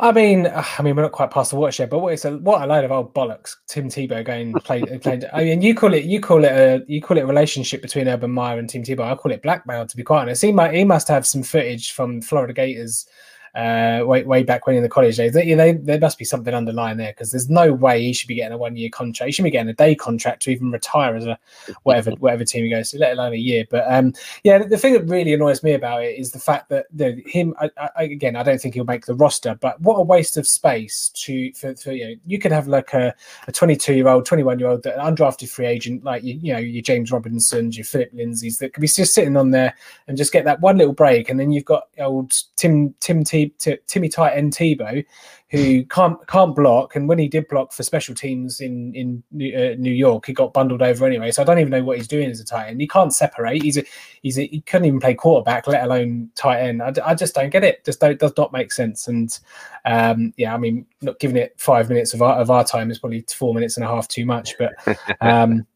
I 0.01 0.11
mean, 0.11 0.49
I 0.49 0.83
mean, 0.83 0.97
we're 0.97 1.03
not 1.03 1.13
quite 1.13 1.31
past 1.31 1.51
the 1.51 1.57
watch 1.57 1.79
yet, 1.79 1.89
but 1.89 2.01
what 2.01 2.13
is 2.13 2.25
a 2.25 2.39
what 2.39 2.63
a 2.63 2.67
load 2.67 2.85
of 2.85 2.93
old 2.93 3.15
bollocks. 3.15 3.55
Tim 3.69 3.89
Tebow 3.89 4.25
going 4.25 4.53
played 4.55 5.03
played. 5.03 5.25
I 5.33 5.45
mean, 5.45 5.63
you 5.63 5.75
call 5.75 5.95
it 5.95 6.05
you 6.05 6.21
call 6.21 6.45
it 6.45 6.53
a 6.53 6.85
you 6.89 7.01
call 7.01 7.17
it 7.17 7.23
a 7.23 7.27
relationship 7.27 7.81
between 7.81 8.09
Urban 8.09 8.31
Meyer 8.31 8.59
and 8.59 8.69
Tim 8.69 8.83
Tebow. 8.83 9.11
I 9.11 9.15
call 9.15 9.33
it 9.33 9.43
blackmail. 9.43 9.87
To 9.87 9.97
be 9.97 10.03
quite 10.03 10.23
honest, 10.23 10.43
he 10.43 10.53
might 10.53 10.75
he 10.75 10.85
must 10.85 11.09
have 11.09 11.27
some 11.27 11.43
footage 11.43 11.93
from 11.93 12.21
Florida 12.21 12.53
Gators 12.53 13.07
uh, 13.55 14.01
way 14.05 14.25
way 14.25 14.43
back 14.43 14.67
when 14.67 14.77
in 14.77 14.83
the 14.83 14.89
college 14.89 15.17
days. 15.17 15.33
They, 15.33 15.55
they, 15.55 15.73
there 15.73 16.01
must 16.01 16.19
be 16.19 16.25
something 16.25 16.53
underlying 16.53 16.97
there 16.97 17.13
because 17.13 17.31
there's 17.31 17.49
no 17.49 17.73
way 17.73 18.03
he 18.03 18.13
should 18.13 18.27
be 18.27 18.35
getting 18.35 18.53
a 18.53 18.59
one 18.59 18.77
year 18.77 18.91
contract. 18.91 19.27
He 19.27 19.33
should 19.33 19.45
be 19.45 19.51
getting 19.51 19.69
a 19.69 19.75
day 19.75 19.95
contract 19.95 20.43
to 20.43 20.51
even 20.51 20.73
retire 20.73 21.15
as 21.15 21.27
a 21.27 21.39
whatever 21.85 22.11
whatever 22.19 22.45
team 22.45 22.65
he 22.65 22.71
goes 22.71 22.91
to, 22.91 22.99
let 22.99 23.13
alone 23.13 23.33
a 23.33 23.37
year. 23.37 23.65
But 23.71 23.85
um, 23.93 24.13
yeah, 24.43 24.59
the, 24.59 24.65
the, 24.67 24.79
thing 24.79 24.95
that 24.95 25.05
really 25.05 25.33
annoys 25.33 25.63
me 25.63 25.73
about 25.73 26.03
it 26.03 26.19
is 26.19 26.33
the 26.33 26.41
fact 26.41 26.69
that 26.71 26.87
the, 26.93 27.23
him 27.27 27.55
I, 27.61 27.71
I, 27.97 28.03
again. 28.05 28.37
I 28.37 28.43
don't 28.43 28.61
think 28.61 28.75
he'll 28.75 28.85
make 28.85 29.07
the 29.07 29.15
roster, 29.15 29.55
but 29.55 29.81
what 29.81 29.95
a 29.95 30.03
waste 30.03 30.37
of 30.37 30.47
space 30.49 31.11
to 31.15 31.53
for, 31.53 31.77
for 31.77 31.93
you 31.93 32.09
know 32.09 32.15
you 32.27 32.39
could 32.41 32.53
have 32.53 32.67
like 32.67 32.93
a, 32.93 33.15
a 33.47 33.53
22 33.53 33.95
year 33.95 34.09
old, 34.09 34.27
21 34.27 34.59
year 34.59 34.69
old, 34.69 34.83
undrafted 34.83 35.49
free 35.49 35.67
agent 35.67 36.03
like 36.03 36.25
you, 36.25 36.39
you 36.43 36.53
know 36.53 36.59
your 36.59 36.83
James 36.83 37.13
Robinsons, 37.13 37.77
your 37.77 37.85
Phillip 37.85 38.13
Lindsays 38.13 38.59
that 38.59 38.73
could 38.73 38.81
be 38.81 38.89
just 38.89 39.15
sitting 39.15 39.37
on 39.37 39.53
there 39.53 39.75
and 40.09 40.17
just 40.17 40.33
get 40.33 40.45
that 40.45 40.61
one 40.61 40.77
little 40.77 40.93
break, 40.93 41.29
and 41.29 41.39
then 41.39 41.53
you've 41.53 41.65
got 41.65 41.89
old 41.99 42.35
Tim 42.57 42.93
Tim 42.99 43.23
T 43.23 43.44
to 43.49 43.77
Timmy 43.87 44.09
Tight 44.09 44.37
end 44.37 44.53
Tebow, 44.53 45.05
who 45.51 45.85
can't 45.87 46.17
can't 46.27 46.55
block, 46.55 46.97
and 46.97 47.09
when 47.09 47.19
he 47.19 47.29
did 47.29 47.47
block 47.49 47.73
for 47.73 47.83
special 47.83 48.15
teams 48.15 48.61
in 48.61 48.95
in 48.95 49.23
New, 49.31 49.57
uh, 49.57 49.75
New 49.79 49.93
York, 49.93 50.27
he 50.27 50.33
got 50.33 50.53
bundled 50.53 50.83
over 50.83 51.07
anyway. 51.07 51.31
So 51.31 51.43
I 51.43 51.45
don't 51.45 51.59
even 51.59 51.71
know 51.71 51.85
what 51.85 51.97
he's 51.97 52.09
doing 52.09 52.31
as 52.31 52.41
a 52.41 52.45
tight 52.45 52.69
end. 52.69 52.81
He 52.81 52.89
can't 52.89 53.13
separate. 53.13 53.63
He's 53.63 53.79
a 53.79 53.85
he's 54.23 54.39
a, 54.39 54.47
he 54.47 54.61
couldn't 54.63 54.87
even 54.87 55.01
play 55.01 55.15
quarterback, 55.15 55.67
let 55.67 55.85
alone 55.85 56.31
tight 56.35 56.61
end. 56.61 56.83
I, 56.83 56.93
I 57.05 57.15
just 57.15 57.35
don't 57.35 57.51
get 57.51 57.65
it. 57.65 57.85
Just 57.85 58.01
don't, 58.01 58.19
does 58.19 58.33
not 58.37 58.53
make 58.53 58.73
sense. 58.73 59.07
And 59.07 59.39
um, 59.85 60.33
yeah, 60.37 60.55
I 60.55 60.59
mean, 60.59 60.87
not 61.03 61.19
giving 61.21 61.37
it 61.37 61.55
five 61.59 61.89
minutes 61.89 62.15
of 62.15 62.23
our, 62.23 62.37
of 62.37 62.51
our 62.51 62.65
time 62.65 62.91
is 62.91 62.99
probably 62.99 63.25
four 63.29 63.55
minutes 63.55 63.77
and 63.77 63.85
a 63.85 63.89
half 63.89 64.09
too 64.09 64.27
much, 64.27 64.55
but. 64.59 64.73
Um, 65.21 65.67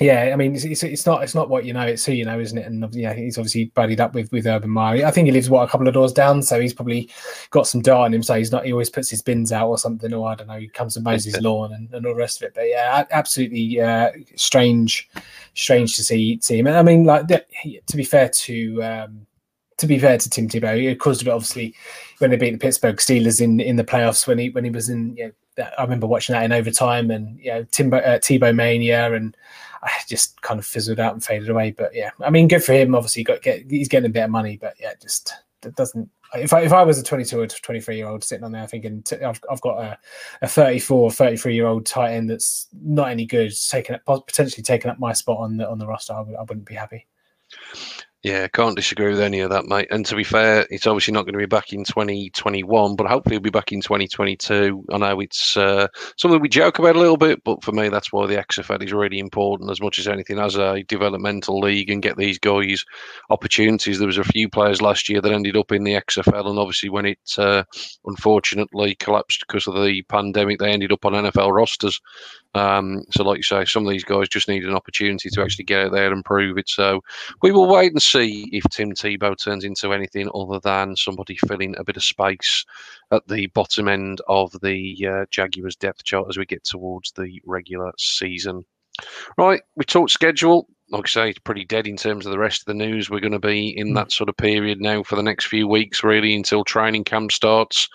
yeah, 0.00 0.30
I 0.32 0.36
mean, 0.36 0.54
it's, 0.54 0.64
it's, 0.64 0.84
it's 0.84 1.06
not 1.06 1.24
it's 1.24 1.34
not 1.34 1.48
what 1.48 1.64
you 1.64 1.72
know, 1.72 1.82
it's 1.82 2.04
who 2.04 2.12
you 2.12 2.24
know, 2.24 2.38
isn't 2.38 2.56
it? 2.56 2.66
And 2.66 2.94
yeah, 2.94 3.14
he's 3.14 3.36
obviously 3.36 3.66
buddied 3.66 4.00
up 4.00 4.14
with 4.14 4.30
with 4.30 4.46
Urban 4.46 4.70
Meyer. 4.70 5.04
I 5.04 5.10
think 5.10 5.26
he 5.26 5.32
lives 5.32 5.50
what 5.50 5.66
a 5.66 5.70
couple 5.70 5.88
of 5.88 5.94
doors 5.94 6.12
down, 6.12 6.40
so 6.42 6.60
he's 6.60 6.72
probably 6.72 7.10
got 7.50 7.66
some 7.66 7.82
dirt 7.82 7.96
on 7.96 8.14
him. 8.14 8.22
So 8.22 8.34
he's 8.34 8.52
not. 8.52 8.64
He 8.64 8.70
always 8.70 8.90
puts 8.90 9.10
his 9.10 9.22
bins 9.22 9.50
out 9.50 9.68
or 9.68 9.76
something, 9.76 10.14
or 10.14 10.28
I 10.28 10.36
don't 10.36 10.46
know. 10.46 10.58
He 10.58 10.68
comes 10.68 10.94
and 10.94 11.04
mows 11.04 11.24
his 11.24 11.40
lawn 11.42 11.72
and, 11.72 11.92
and 11.92 12.06
all 12.06 12.12
the 12.12 12.18
rest 12.18 12.40
of 12.40 12.46
it. 12.46 12.54
But 12.54 12.68
yeah, 12.68 13.06
absolutely 13.10 13.80
uh, 13.80 14.12
strange, 14.36 15.10
strange 15.54 15.96
to 15.96 16.04
see 16.04 16.38
see 16.42 16.58
him. 16.58 16.68
I 16.68 16.82
mean, 16.82 17.02
like 17.02 17.26
to 17.26 17.96
be 17.96 18.04
fair 18.04 18.28
to. 18.28 18.82
Um, 18.84 19.26
to 19.78 19.86
be 19.86 19.96
fair 20.00 20.18
to 20.18 20.28
Tim 20.28 20.48
Tebow, 20.48 20.90
it 20.90 20.98
caused 20.98 21.22
a 21.22 21.24
bit 21.24 21.30
obviously 21.30 21.72
when 22.18 22.30
they 22.30 22.36
beat 22.36 22.50
the 22.50 22.58
Pittsburgh 22.58 22.96
Steelers 22.96 23.40
in 23.40 23.60
in 23.60 23.76
the 23.76 23.84
playoffs 23.84 24.26
when 24.26 24.36
he 24.36 24.50
when 24.50 24.64
he 24.64 24.70
was 24.70 24.88
in. 24.88 25.16
You 25.16 25.32
know, 25.56 25.68
I 25.78 25.82
remember 25.82 26.08
watching 26.08 26.32
that 26.32 26.44
in 26.44 26.50
overtime 26.50 27.12
and 27.12 27.38
you 27.38 27.52
know 27.52 27.64
Timbo, 27.64 27.98
uh, 27.98 28.18
Tebow 28.18 28.52
mania 28.54 29.12
and 29.12 29.36
just 30.08 30.40
kind 30.42 30.58
of 30.58 30.66
fizzled 30.66 31.00
out 31.00 31.14
and 31.14 31.24
faded 31.24 31.48
away. 31.48 31.72
But 31.72 31.94
yeah, 31.94 32.10
I 32.20 32.30
mean, 32.30 32.48
good 32.48 32.64
for 32.64 32.72
him. 32.72 32.94
Obviously, 32.94 33.24
got 33.24 33.42
get 33.42 33.70
he's 33.70 33.88
getting 33.88 34.10
a 34.10 34.12
bit 34.12 34.24
of 34.24 34.30
money, 34.30 34.58
but 34.60 34.74
yeah, 34.80 34.92
just 35.00 35.34
it 35.64 35.74
doesn't. 35.74 36.08
If 36.34 36.52
I, 36.52 36.60
if 36.60 36.72
I 36.72 36.82
was 36.82 36.98
a 36.98 37.02
22 37.02 37.40
or 37.40 37.46
23 37.46 37.96
year 37.96 38.06
old 38.06 38.22
sitting 38.22 38.44
on 38.44 38.52
there 38.52 38.66
thinking 38.66 39.02
i 39.12 39.26
have 39.26 39.40
I've 39.50 39.62
got 39.62 39.78
a, 39.78 39.98
a 40.42 40.48
34 40.48 41.10
33 41.10 41.54
year 41.54 41.66
old 41.66 41.86
tight 41.86 42.12
end 42.12 42.28
that's 42.28 42.68
not 42.82 43.10
any 43.10 43.24
good, 43.24 43.52
taking 43.70 43.96
up 43.96 44.26
potentially 44.26 44.62
taking 44.62 44.90
up 44.90 44.98
my 44.98 45.12
spot 45.12 45.38
on 45.38 45.56
the 45.56 45.68
on 45.68 45.78
the 45.78 45.86
roster, 45.86 46.12
I, 46.12 46.20
I 46.20 46.42
wouldn't 46.42 46.66
be 46.66 46.74
happy. 46.74 47.06
Yeah, 48.24 48.42
I 48.42 48.48
can't 48.48 48.74
disagree 48.74 49.10
with 49.10 49.20
any 49.20 49.38
of 49.40 49.50
that, 49.50 49.66
mate. 49.66 49.86
And 49.92 50.04
to 50.06 50.16
be 50.16 50.24
fair, 50.24 50.66
it's 50.70 50.88
obviously 50.88 51.14
not 51.14 51.22
going 51.22 51.34
to 51.34 51.38
be 51.38 51.46
back 51.46 51.72
in 51.72 51.84
2021, 51.84 52.96
but 52.96 53.06
hopefully 53.06 53.36
it'll 53.36 53.44
be 53.44 53.50
back 53.50 53.70
in 53.70 53.80
2022. 53.80 54.84
I 54.92 54.98
know 54.98 55.20
it's 55.20 55.56
uh, 55.56 55.86
something 56.16 56.40
we 56.40 56.48
joke 56.48 56.80
about 56.80 56.96
a 56.96 56.98
little 56.98 57.16
bit, 57.16 57.44
but 57.44 57.62
for 57.62 57.70
me, 57.70 57.88
that's 57.88 58.12
why 58.12 58.26
the 58.26 58.34
XFL 58.34 58.82
is 58.82 58.92
really 58.92 59.20
important 59.20 59.70
as 59.70 59.80
much 59.80 60.00
as 60.00 60.08
anything 60.08 60.40
as 60.40 60.56
a 60.56 60.82
developmental 60.88 61.60
league 61.60 61.90
and 61.90 62.02
get 62.02 62.16
these 62.16 62.40
guys 62.40 62.84
opportunities. 63.30 64.00
There 64.00 64.08
was 64.08 64.18
a 64.18 64.24
few 64.24 64.48
players 64.48 64.82
last 64.82 65.08
year 65.08 65.20
that 65.20 65.32
ended 65.32 65.56
up 65.56 65.70
in 65.70 65.84
the 65.84 65.94
XFL, 65.94 66.48
and 66.48 66.58
obviously 66.58 66.88
when 66.88 67.06
it 67.06 67.20
uh, 67.38 67.62
unfortunately 68.04 68.96
collapsed 68.96 69.44
because 69.46 69.68
of 69.68 69.74
the 69.74 70.02
pandemic, 70.08 70.58
they 70.58 70.72
ended 70.72 70.90
up 70.90 71.04
on 71.04 71.12
NFL 71.12 71.54
rosters. 71.54 72.00
Um, 72.58 73.04
so, 73.10 73.22
like 73.22 73.36
you 73.36 73.42
say, 73.42 73.64
some 73.64 73.86
of 73.86 73.90
these 73.90 74.04
guys 74.04 74.28
just 74.28 74.48
need 74.48 74.64
an 74.64 74.74
opportunity 74.74 75.30
to 75.30 75.42
actually 75.42 75.64
get 75.64 75.86
out 75.86 75.92
there 75.92 76.12
and 76.12 76.24
prove 76.24 76.58
it. 76.58 76.68
So, 76.68 77.00
we 77.42 77.52
will 77.52 77.68
wait 77.68 77.92
and 77.92 78.02
see 78.02 78.48
if 78.52 78.64
Tim 78.70 78.92
Tebow 78.92 79.36
turns 79.38 79.64
into 79.64 79.92
anything 79.92 80.28
other 80.34 80.58
than 80.60 80.96
somebody 80.96 81.36
filling 81.46 81.76
a 81.78 81.84
bit 81.84 81.96
of 81.96 82.04
space 82.04 82.64
at 83.12 83.26
the 83.28 83.46
bottom 83.48 83.88
end 83.88 84.20
of 84.28 84.52
the 84.62 85.06
uh, 85.08 85.24
Jaguars 85.30 85.76
depth 85.76 86.04
chart 86.04 86.26
as 86.28 86.36
we 86.36 86.46
get 86.46 86.64
towards 86.64 87.12
the 87.12 87.40
regular 87.46 87.92
season. 87.96 88.64
Right, 89.36 89.60
we 89.76 89.84
talked 89.84 90.10
schedule 90.10 90.68
like 90.90 91.04
I 91.04 91.08
say, 91.08 91.30
it's 91.30 91.38
pretty 91.38 91.64
dead 91.64 91.86
in 91.86 91.96
terms 91.96 92.24
of 92.24 92.32
the 92.32 92.38
rest 92.38 92.62
of 92.62 92.66
the 92.66 92.74
news. 92.74 93.10
We're 93.10 93.20
going 93.20 93.32
to 93.32 93.38
be 93.38 93.76
in 93.76 93.88
hmm. 93.88 93.94
that 93.94 94.12
sort 94.12 94.28
of 94.28 94.36
period 94.36 94.80
now 94.80 95.02
for 95.02 95.16
the 95.16 95.22
next 95.22 95.46
few 95.46 95.68
weeks, 95.68 96.02
really, 96.02 96.34
until 96.34 96.64
training 96.64 97.04
camp 97.04 97.32
starts. 97.32 97.88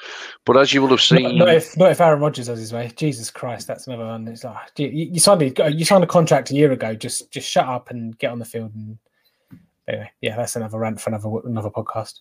But 0.45 0.57
as 0.57 0.73
you 0.73 0.81
will 0.81 0.89
have 0.89 1.01
seen, 1.01 1.23
not, 1.23 1.45
not 1.45 1.55
if 1.55 1.77
not 1.77 1.91
if 1.91 2.01
Aaron 2.01 2.19
Rodgers 2.19 2.47
has 2.47 2.59
his 2.59 2.73
way. 2.73 2.91
Jesus 2.95 3.31
Christ, 3.31 3.67
that's 3.67 3.87
another 3.87 4.05
one. 4.05 4.27
It's 4.27 4.43
like 4.43 4.57
you, 4.77 4.87
you 4.87 5.19
signed 5.19 5.41
a, 5.41 5.71
you 5.71 5.85
signed 5.85 6.03
a 6.03 6.07
contract 6.07 6.51
a 6.51 6.55
year 6.55 6.71
ago. 6.71 6.93
Just 6.93 7.31
just 7.31 7.49
shut 7.49 7.65
up 7.65 7.89
and 7.89 8.17
get 8.19 8.31
on 8.31 8.39
the 8.39 8.45
field. 8.45 8.73
And 8.75 8.97
anyway, 9.87 10.11
yeah, 10.21 10.35
that's 10.35 10.55
another 10.55 10.77
rant 10.77 11.01
for 11.01 11.09
another 11.09 11.29
another 11.45 11.69
podcast. 11.69 12.19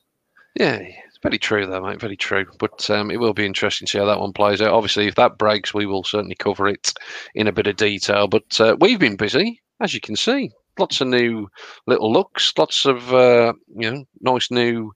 Yeah, 0.54 0.76
it's 0.76 1.18
very 1.22 1.38
true, 1.38 1.66
though, 1.66 1.80
mate. 1.80 2.00
Very 2.00 2.16
true. 2.16 2.44
But 2.58 2.88
um, 2.90 3.10
it 3.10 3.18
will 3.18 3.32
be 3.32 3.46
interesting 3.46 3.86
to 3.86 3.90
see 3.90 3.98
how 3.98 4.04
that 4.04 4.20
one 4.20 4.34
plays 4.34 4.60
out. 4.60 4.72
Obviously, 4.72 5.06
if 5.06 5.14
that 5.14 5.38
breaks, 5.38 5.72
we 5.72 5.86
will 5.86 6.04
certainly 6.04 6.34
cover 6.34 6.68
it 6.68 6.92
in 7.34 7.46
a 7.46 7.52
bit 7.52 7.66
of 7.66 7.76
detail. 7.76 8.28
But 8.28 8.60
uh, 8.60 8.76
we've 8.78 8.98
been 8.98 9.16
busy, 9.16 9.62
as 9.80 9.94
you 9.94 10.00
can 10.00 10.14
see 10.14 10.50
lots 10.78 11.00
of 11.00 11.08
new 11.08 11.48
little 11.86 12.12
looks, 12.12 12.52
lots 12.56 12.86
of 12.86 13.12
uh, 13.12 13.52
you 13.76 13.90
know 13.90 14.04
nice 14.20 14.50
new 14.50 14.92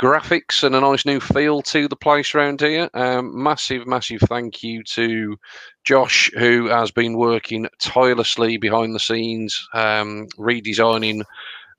graphics 0.00 0.62
and 0.62 0.74
a 0.74 0.80
nice 0.80 1.04
new 1.04 1.20
feel 1.20 1.62
to 1.62 1.88
the 1.88 1.96
place 1.96 2.34
around 2.34 2.60
here. 2.60 2.88
Um, 2.94 3.42
massive, 3.42 3.86
massive 3.86 4.20
thank 4.22 4.62
you 4.62 4.82
to 4.84 5.36
Josh, 5.84 6.30
who 6.38 6.66
has 6.66 6.90
been 6.90 7.16
working 7.16 7.66
tirelessly 7.80 8.56
behind 8.56 8.94
the 8.94 9.00
scenes, 9.00 9.68
um, 9.74 10.26
redesigning 10.38 11.22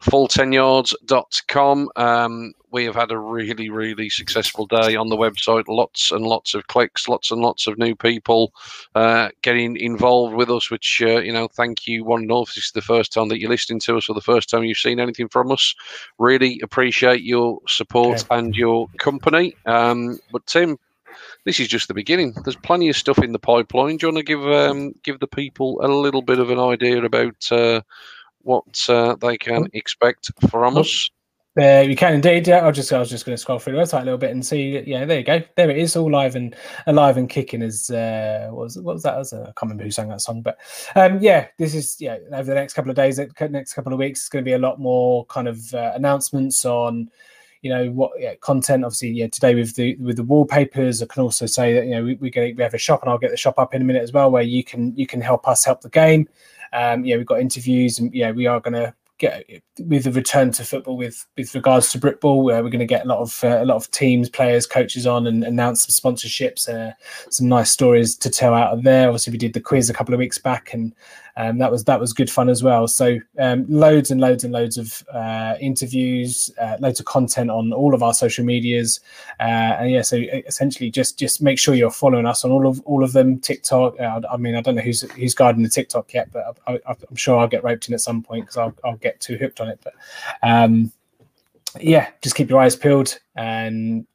full10yards.com. 0.02 1.90
Um, 1.96 2.54
we 2.72 2.86
have 2.86 2.96
had 2.96 3.12
a 3.12 3.18
really, 3.18 3.70
really 3.70 4.10
successful 4.10 4.66
day 4.66 4.96
on 4.96 5.10
the 5.10 5.18
website. 5.18 5.68
Lots 5.68 6.12
and 6.12 6.26
lots 6.26 6.54
of 6.54 6.68
clicks, 6.68 7.08
lots 7.08 7.32
and 7.32 7.42
lots 7.42 7.68
of 7.68 7.78
new 7.78 7.96
people 7.96 8.54
uh, 8.96 9.30
getting 9.42 9.76
involved 9.76 10.36
with 10.36 10.50
us, 10.50 10.70
which, 10.70 11.02
uh, 11.04 11.20
you 11.20 11.34
know, 11.34 11.48
thank 11.48 11.88
you, 11.88 12.04
one 12.04 12.22
and 12.22 12.32
all. 12.32 12.44
If 12.44 12.56
this 12.56 12.66
is 12.66 12.72
the 12.72 12.82
first 12.82 13.12
time 13.12 13.30
that 13.30 13.40
you're 13.40 13.50
listening 13.50 13.80
to 13.82 13.98
us 13.98 14.08
or 14.08 14.14
the 14.14 14.22
first 14.22 14.50
time 14.50 14.64
you've 14.64 14.78
seen 14.78 15.00
anything 15.00 15.30
from 15.30 15.52
us, 15.52 15.76
really 16.18 16.60
appreciate 16.64 17.24
your 17.24 17.60
support 17.68 18.24
okay. 18.24 18.38
and 18.38 18.56
your 18.56 18.88
company. 19.00 19.56
Um, 19.66 20.20
but, 20.32 20.46
Tim, 20.46 20.78
this 21.46 21.60
is 21.60 21.68
just 21.68 21.88
the 21.88 21.94
beginning. 21.94 22.34
There's 22.44 22.56
plenty 22.56 22.90
of 22.90 22.96
stuff 22.96 23.20
in 23.20 23.32
the 23.32 23.40
pipeline. 23.40 23.98
Do 23.98 24.08
you 24.08 24.14
want 24.14 24.26
to 24.26 24.32
give 24.32 24.46
um, 24.48 24.94
give 25.04 25.20
the 25.20 25.28
people 25.28 25.80
a 25.82 25.88
little 25.88 26.22
bit 26.22 26.40
of 26.40 26.50
an 26.50 26.60
idea 26.60 27.04
about 27.04 27.52
uh, 27.52 27.82
what 28.42 28.90
uh, 28.90 29.16
they 29.16 29.38
can 29.38 29.68
expect 29.74 30.32
from 30.50 30.78
us? 30.78 31.10
There 31.56 31.84
you 31.84 31.96
can 31.96 32.14
indeed. 32.14 32.48
Yeah, 32.48 32.66
I 32.66 32.72
just 32.72 32.94
I 32.94 33.00
was 33.00 33.10
just 33.10 33.26
going 33.26 33.36
to 33.36 33.42
scroll 33.42 33.60
through 33.60 33.74
the 33.74 33.80
website 33.80 34.04
a 34.04 34.06
little 34.06 34.20
bit 34.20 34.32
and 34.32 34.46
see. 34.46 34.80
Yeah, 34.86 35.06
there 35.06 35.18
you 35.18 35.26
go. 35.26 35.42
There 35.58 35.70
it 35.70 35.78
is, 35.78 35.96
all 35.96 36.10
live 36.10 36.36
and 36.36 36.56
alive 36.86 37.18
and 37.18 37.28
kicking. 37.28 37.64
As 37.64 37.90
uh, 37.90 38.48
what 38.52 38.66
was 38.66 38.78
what 38.78 38.94
was 38.94 39.04
that? 39.04 39.18
As 39.18 39.34
a, 39.34 39.42
I 39.42 39.46
can't 39.46 39.64
remember 39.64 39.84
who 39.84 39.92
sang 39.92 40.10
that 40.10 40.22
song, 40.22 40.42
but 40.42 40.58
um, 40.96 41.20
yeah, 41.22 41.48
this 41.58 41.74
is 41.74 42.00
yeah. 42.00 42.18
Over 42.32 42.44
the 42.44 42.56
next 42.56 42.74
couple 42.74 42.92
of 42.92 42.96
days, 42.96 43.20
next 43.42 43.74
couple 43.74 43.92
of 43.92 44.00
weeks, 44.00 44.22
it's 44.22 44.30
going 44.30 44.46
to 44.46 44.50
be 44.50 44.54
a 44.54 44.60
lot 44.60 44.80
more 44.80 45.26
kind 45.26 45.48
of 45.48 45.74
uh, 45.74 45.92
announcements 45.96 46.66
on 46.66 47.10
you 47.62 47.70
know 47.70 47.90
what 47.92 48.12
yeah, 48.18 48.36
content 48.36 48.86
obviously 48.86 49.10
yeah 49.10 49.28
today 49.28 49.54
with 49.54 49.76
the 49.76 49.96
with 49.98 50.16
the 50.16 50.24
wallpapers 50.24 51.04
i 51.04 51.06
can 51.06 51.22
also 51.22 51.46
say 51.46 51.74
that 51.74 51.86
you 51.86 51.92
know 51.92 52.04
we, 52.04 52.16
we 52.16 52.30
get 52.30 52.56
we 52.56 52.64
have 52.64 52.74
a 52.74 52.78
shop 52.78 53.02
and 53.02 53.12
i'll 53.12 53.18
get 53.18 53.32
the 53.32 53.38
shop 53.38 53.60
up 53.60 53.74
in 53.74 53.82
a 53.82 53.86
minute 53.86 54.02
as 54.02 54.14
well 54.14 54.32
where 54.32 54.44
you 54.44 54.64
can 54.64 54.96
you 54.96 55.06
can 55.06 55.20
help 55.20 55.46
us 55.46 55.66
help 55.66 55.82
the 55.82 55.90
game 55.90 56.26
um 56.74 57.06
yeah 57.06 57.18
we've 57.18 57.26
got 57.26 57.40
interviews 57.40 58.00
and 58.00 58.14
yeah 58.14 58.32
we 58.32 58.46
are 58.46 58.60
going 58.60 58.74
to 58.74 58.94
get 59.20 59.46
with 59.80 60.06
the 60.06 60.12
return 60.12 60.52
to 60.52 60.64
football 60.64 60.98
with 60.98 61.28
with 61.38 61.54
regards 61.54 61.92
to 61.92 62.00
Britball, 62.00 62.44
where 62.44 62.64
we're 62.64 62.70
going 62.70 62.80
to 62.80 62.86
get 62.86 63.06
a 63.06 63.08
lot 63.08 63.20
of 63.20 63.44
uh, 63.44 63.62
a 63.62 63.66
lot 63.66 63.76
of 63.76 63.92
teams, 63.92 64.30
players, 64.30 64.66
coaches 64.66 65.06
on 65.06 65.28
and 65.28 65.44
announce 65.44 65.86
some 65.86 66.16
sponsorships, 66.16 66.68
uh, 66.68 66.94
some 67.30 67.48
nice 67.48 67.70
stories 67.70 68.16
to 68.18 68.30
tell 68.30 68.54
out 68.56 68.74
of 68.74 68.84
there. 68.84 69.08
Obviously, 69.08 69.32
we 69.32 69.38
did 69.38 69.54
the 69.54 69.62
quiz 69.62 69.90
a 69.90 69.94
couple 69.94 70.14
of 70.14 70.20
weeks 70.20 70.40
back, 70.40 70.74
and 70.74 70.96
um, 71.38 71.58
that 71.58 71.72
was 71.72 71.84
that 71.86 72.00
was 72.00 72.14
good 72.14 72.30
fun 72.30 72.50
as 72.50 72.64
well. 72.64 72.88
So 72.88 73.18
um, 73.38 73.66
loads 73.68 74.12
and 74.12 74.20
loads 74.20 74.44
and 74.44 74.54
loads 74.54 74.78
of 74.78 75.04
uh, 75.14 75.56
interviews, 75.60 76.52
uh, 76.60 76.78
loads 76.80 77.00
of 77.00 77.06
content 77.06 77.50
on 77.50 77.74
all 77.74 77.94
of 77.94 78.04
our 78.04 78.14
social 78.14 78.46
medias, 78.46 79.00
uh, 79.40 79.78
and 79.80 79.92
yeah. 79.92 80.02
So 80.02 80.18
essentially, 80.18 80.90
just 80.90 81.18
just 81.18 81.42
make 81.42 81.60
sure 81.60 81.76
you're 81.76 81.92
following 81.92 82.26
us 82.26 82.44
on 82.44 82.52
all 82.52 82.68
of 82.68 82.82
all 82.82 83.04
of 83.04 83.14
them. 83.14 83.40
TikTok. 83.40 84.00
Uh, 84.00 84.22
I 84.30 84.38
mean, 84.38 84.56
I 84.56 84.62
don't 84.62 84.76
know 84.76 84.82
who's 84.82 85.02
who's 85.12 85.34
guarding 85.34 85.64
the 85.64 85.70
TikTok 85.70 86.14
yet, 86.14 86.32
but 86.32 86.58
I, 86.68 86.80
am 86.88 87.16
sure 87.16 87.38
I'll 87.38 87.48
get 87.48 87.64
roped 87.64 87.88
in 87.88 87.94
at 87.94 88.02
some 88.02 88.22
point 88.22 88.44
because 88.46 88.58
I'll, 88.58 88.76
I'll 88.84 88.98
get 88.98 89.20
too 89.20 89.38
hooked 89.38 89.62
on 89.62 89.70
it. 89.70 89.80
But 89.84 89.94
um, 90.44 90.92
yeah, 91.80 92.10
just 92.22 92.36
keep 92.36 92.50
your 92.50 92.60
eyes 92.60 92.76
peeled 92.76 93.20
and 93.36 94.06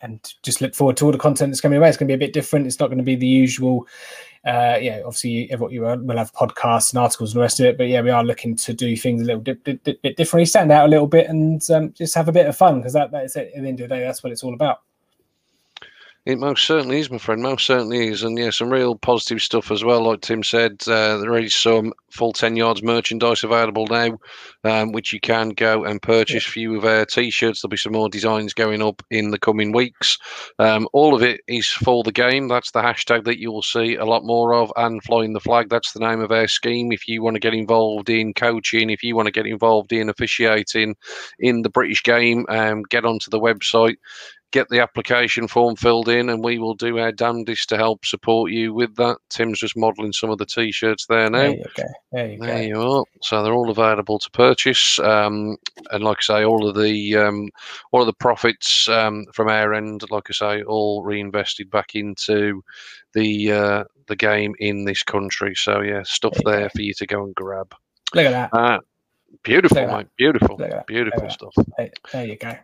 and 0.00 0.34
just 0.42 0.60
look 0.60 0.74
forward 0.74 0.96
to 0.96 1.06
all 1.06 1.12
the 1.12 1.18
content 1.18 1.50
that's 1.50 1.60
coming 1.60 1.78
away. 1.78 1.88
It's 1.88 1.96
going 1.96 2.08
to 2.08 2.16
be 2.16 2.24
a 2.24 2.26
bit 2.26 2.34
different. 2.34 2.66
It's 2.66 2.80
not 2.80 2.88
going 2.88 2.98
to 2.98 3.04
be 3.04 3.14
the 3.14 3.26
usual 3.26 3.86
uh, 4.44 4.76
yeah, 4.80 5.02
obviously 5.04 5.48
you 5.50 5.80
will 5.80 6.16
have 6.16 6.32
podcasts 6.32 6.92
and 6.92 6.98
articles 6.98 7.30
and 7.30 7.38
the 7.38 7.42
rest 7.42 7.60
of 7.60 7.66
it, 7.66 7.78
but 7.78 7.88
yeah, 7.88 8.00
we 8.00 8.10
are 8.10 8.24
looking 8.24 8.56
to 8.56 8.74
do 8.74 8.96
things 8.96 9.22
a 9.22 9.24
little 9.24 9.40
bit 9.40 10.16
differently, 10.16 10.44
stand 10.44 10.72
out 10.72 10.86
a 10.86 10.88
little 10.88 11.06
bit, 11.06 11.28
and 11.28 11.62
um, 11.70 11.92
just 11.92 12.14
have 12.14 12.28
a 12.28 12.32
bit 12.32 12.46
of 12.46 12.56
fun 12.56 12.78
because 12.78 12.92
that, 12.92 13.12
that 13.12 13.24
is 13.24 13.36
it. 13.36 13.52
At 13.54 13.62
the 13.62 13.68
end 13.68 13.80
of 13.80 13.88
the 13.88 13.94
day, 13.94 14.00
that's 14.00 14.22
what 14.22 14.32
it's 14.32 14.42
all 14.42 14.54
about. 14.54 14.80
It 16.24 16.38
most 16.38 16.64
certainly 16.68 17.00
is, 17.00 17.10
my 17.10 17.18
friend. 17.18 17.42
Most 17.42 17.66
certainly 17.66 18.06
is, 18.06 18.22
and 18.22 18.38
yeah, 18.38 18.50
some 18.50 18.70
real 18.70 18.94
positive 18.94 19.42
stuff 19.42 19.72
as 19.72 19.82
well. 19.82 20.04
Like 20.04 20.20
Tim 20.20 20.44
said, 20.44 20.80
uh, 20.86 21.18
there 21.18 21.36
is 21.36 21.52
some 21.52 21.92
full 22.12 22.32
ten 22.32 22.54
yards 22.54 22.80
merchandise 22.80 23.42
available 23.42 23.88
now, 23.88 24.16
um, 24.62 24.92
which 24.92 25.12
you 25.12 25.18
can 25.18 25.48
go 25.48 25.82
and 25.82 26.00
purchase. 26.00 26.46
Yeah. 26.46 26.52
Few 26.52 26.76
of 26.76 26.84
our 26.84 27.04
t-shirts. 27.06 27.60
There'll 27.60 27.70
be 27.70 27.76
some 27.76 27.94
more 27.94 28.08
designs 28.08 28.54
going 28.54 28.82
up 28.82 29.02
in 29.10 29.32
the 29.32 29.38
coming 29.38 29.72
weeks. 29.72 30.16
Um, 30.60 30.86
all 30.92 31.12
of 31.16 31.24
it 31.24 31.40
is 31.48 31.66
for 31.68 32.04
the 32.04 32.12
game. 32.12 32.46
That's 32.46 32.70
the 32.70 32.82
hashtag 32.82 33.24
that 33.24 33.40
you 33.40 33.50
will 33.50 33.62
see 33.62 33.96
a 33.96 34.04
lot 34.04 34.22
more 34.24 34.54
of, 34.54 34.72
and 34.76 35.02
flying 35.02 35.32
the 35.32 35.40
flag. 35.40 35.70
That's 35.70 35.90
the 35.90 36.06
name 36.06 36.20
of 36.20 36.30
our 36.30 36.46
scheme. 36.46 36.92
If 36.92 37.08
you 37.08 37.24
want 37.24 37.34
to 37.34 37.40
get 37.40 37.52
involved 37.52 38.08
in 38.08 38.32
coaching, 38.32 38.90
if 38.90 39.02
you 39.02 39.16
want 39.16 39.26
to 39.26 39.32
get 39.32 39.46
involved 39.48 39.92
in 39.92 40.08
officiating 40.08 40.94
in 41.40 41.62
the 41.62 41.70
British 41.70 42.04
game, 42.04 42.46
um, 42.48 42.84
get 42.84 43.04
onto 43.04 43.28
the 43.28 43.40
website 43.40 43.96
get 44.52 44.68
the 44.68 44.80
application 44.80 45.48
form 45.48 45.74
filled 45.76 46.08
in, 46.08 46.28
and 46.28 46.44
we 46.44 46.58
will 46.58 46.74
do 46.74 46.98
our 46.98 47.10
damnedest 47.10 47.68
to 47.70 47.76
help 47.76 48.04
support 48.04 48.52
you 48.52 48.72
with 48.72 48.94
that. 48.96 49.16
Tim's 49.30 49.58
just 49.58 49.76
modelling 49.76 50.12
some 50.12 50.30
of 50.30 50.38
the 50.38 50.46
t-shirts 50.46 51.06
there 51.06 51.28
now. 51.28 51.38
There 51.38 51.56
you 51.56 51.64
go. 51.74 51.84
There 52.12 52.30
you, 52.30 52.38
there 52.38 52.62
you 52.62 52.80
are. 52.80 53.04
So 53.22 53.42
they're 53.42 53.54
all 53.54 53.70
available 53.70 54.18
to 54.18 54.30
purchase, 54.30 54.98
um, 55.00 55.56
and 55.90 56.04
like 56.04 56.18
I 56.18 56.22
say, 56.22 56.44
all 56.44 56.68
of 56.68 56.76
the 56.76 57.16
um, 57.16 57.48
all 57.90 58.00
of 58.00 58.06
the 58.06 58.12
profits 58.12 58.88
um, 58.88 59.26
from 59.32 59.48
our 59.48 59.74
end, 59.74 60.04
like 60.10 60.28
I 60.30 60.32
say, 60.32 60.62
all 60.62 61.02
reinvested 61.02 61.70
back 61.70 61.94
into 61.94 62.62
the 63.14 63.52
uh, 63.52 63.84
the 64.06 64.16
game 64.16 64.54
in 64.58 64.84
this 64.84 65.02
country. 65.02 65.54
So 65.56 65.80
yeah, 65.80 66.02
stuff 66.04 66.36
there, 66.44 66.60
there 66.60 66.70
for 66.70 66.82
you 66.82 66.94
to 66.94 67.06
go 67.06 67.24
and 67.24 67.34
grab. 67.34 67.74
Look 68.14 68.26
at 68.26 68.30
that. 68.30 68.50
Uh, 68.52 68.78
beautiful, 69.42 69.86
mate. 69.86 70.06
Beautiful, 70.16 70.60
beautiful 70.86 71.30
stuff. 71.30 71.54
There 72.12 72.26
you 72.26 72.36
go. 72.36 72.56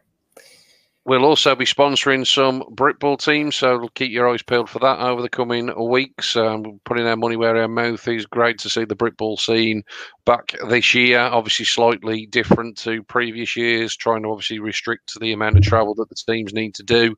We'll 1.09 1.25
also 1.25 1.55
be 1.57 1.65
sponsoring 1.65 2.27
some 2.27 2.63
Britball 2.75 3.19
teams, 3.19 3.57
so 3.57 3.89
keep 3.95 4.13
your 4.13 4.29
eyes 4.29 4.43
peeled 4.43 4.69
for 4.69 4.79
that 4.81 4.99
over 5.01 5.23
the 5.23 5.31
coming 5.31 5.73
weeks. 5.89 6.37
Um, 6.37 6.83
putting 6.85 7.07
our 7.07 7.17
money 7.17 7.35
where 7.35 7.57
our 7.57 7.67
mouth 7.67 8.07
is. 8.09 8.27
Great 8.27 8.59
to 8.59 8.69
see 8.69 8.85
the 8.85 8.95
Britball 8.95 9.41
scene 9.41 9.85
back 10.27 10.55
this 10.69 10.93
year. 10.95 11.21
Obviously, 11.21 11.65
slightly 11.65 12.27
different 12.27 12.77
to 12.81 13.03
previous 13.05 13.57
years, 13.57 13.97
trying 13.97 14.25
to 14.25 14.29
obviously 14.29 14.59
restrict 14.59 15.19
the 15.19 15.33
amount 15.33 15.57
of 15.57 15.63
travel 15.63 15.95
that 15.95 16.11
the 16.11 16.15
teams 16.15 16.53
need 16.53 16.75
to 16.75 16.83
do. 16.83 17.17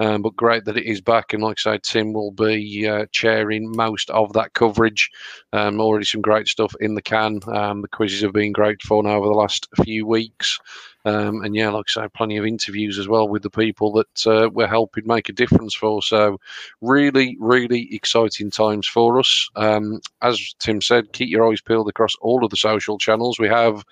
Um, 0.00 0.20
but 0.20 0.36
great 0.36 0.66
that 0.66 0.76
it 0.76 0.84
is 0.84 1.00
back, 1.00 1.32
and 1.32 1.42
like 1.42 1.56
I 1.64 1.76
say, 1.76 1.80
Tim 1.82 2.12
will 2.12 2.32
be 2.32 2.86
uh, 2.86 3.06
chairing 3.10 3.72
most 3.74 4.10
of 4.10 4.34
that 4.34 4.52
coverage. 4.52 5.08
Um, 5.54 5.80
already 5.80 6.04
some 6.04 6.20
great 6.20 6.46
stuff 6.46 6.74
in 6.80 6.94
the 6.94 7.00
can. 7.00 7.40
Um, 7.50 7.80
the 7.80 7.88
quizzes 7.88 8.20
have 8.20 8.34
been 8.34 8.52
great 8.52 8.82
fun 8.82 9.06
over 9.06 9.24
the 9.26 9.32
last 9.32 9.66
few 9.82 10.06
weeks. 10.06 10.58
Um, 11.04 11.42
and 11.42 11.54
yeah, 11.54 11.70
like 11.70 11.86
I 11.96 12.02
say, 12.02 12.08
plenty 12.14 12.36
of 12.36 12.44
interviews 12.46 12.98
as 12.98 13.08
well 13.08 13.28
with 13.28 13.42
the 13.42 13.50
people 13.50 13.92
that 13.92 14.26
uh, 14.26 14.50
we're 14.50 14.66
helping 14.66 15.06
make 15.06 15.28
a 15.28 15.32
difference 15.32 15.74
for. 15.74 16.02
So, 16.02 16.38
really, 16.80 17.36
really 17.40 17.94
exciting 17.94 18.50
times 18.50 18.86
for 18.86 19.18
us. 19.18 19.48
Um, 19.56 20.00
as 20.22 20.54
Tim 20.58 20.80
said, 20.80 21.12
keep 21.12 21.30
your 21.30 21.50
eyes 21.50 21.60
peeled 21.60 21.88
across 21.88 22.14
all 22.20 22.44
of 22.44 22.50
the 22.50 22.56
social 22.56 22.98
channels. 22.98 23.38
We 23.38 23.48
have 23.48 23.84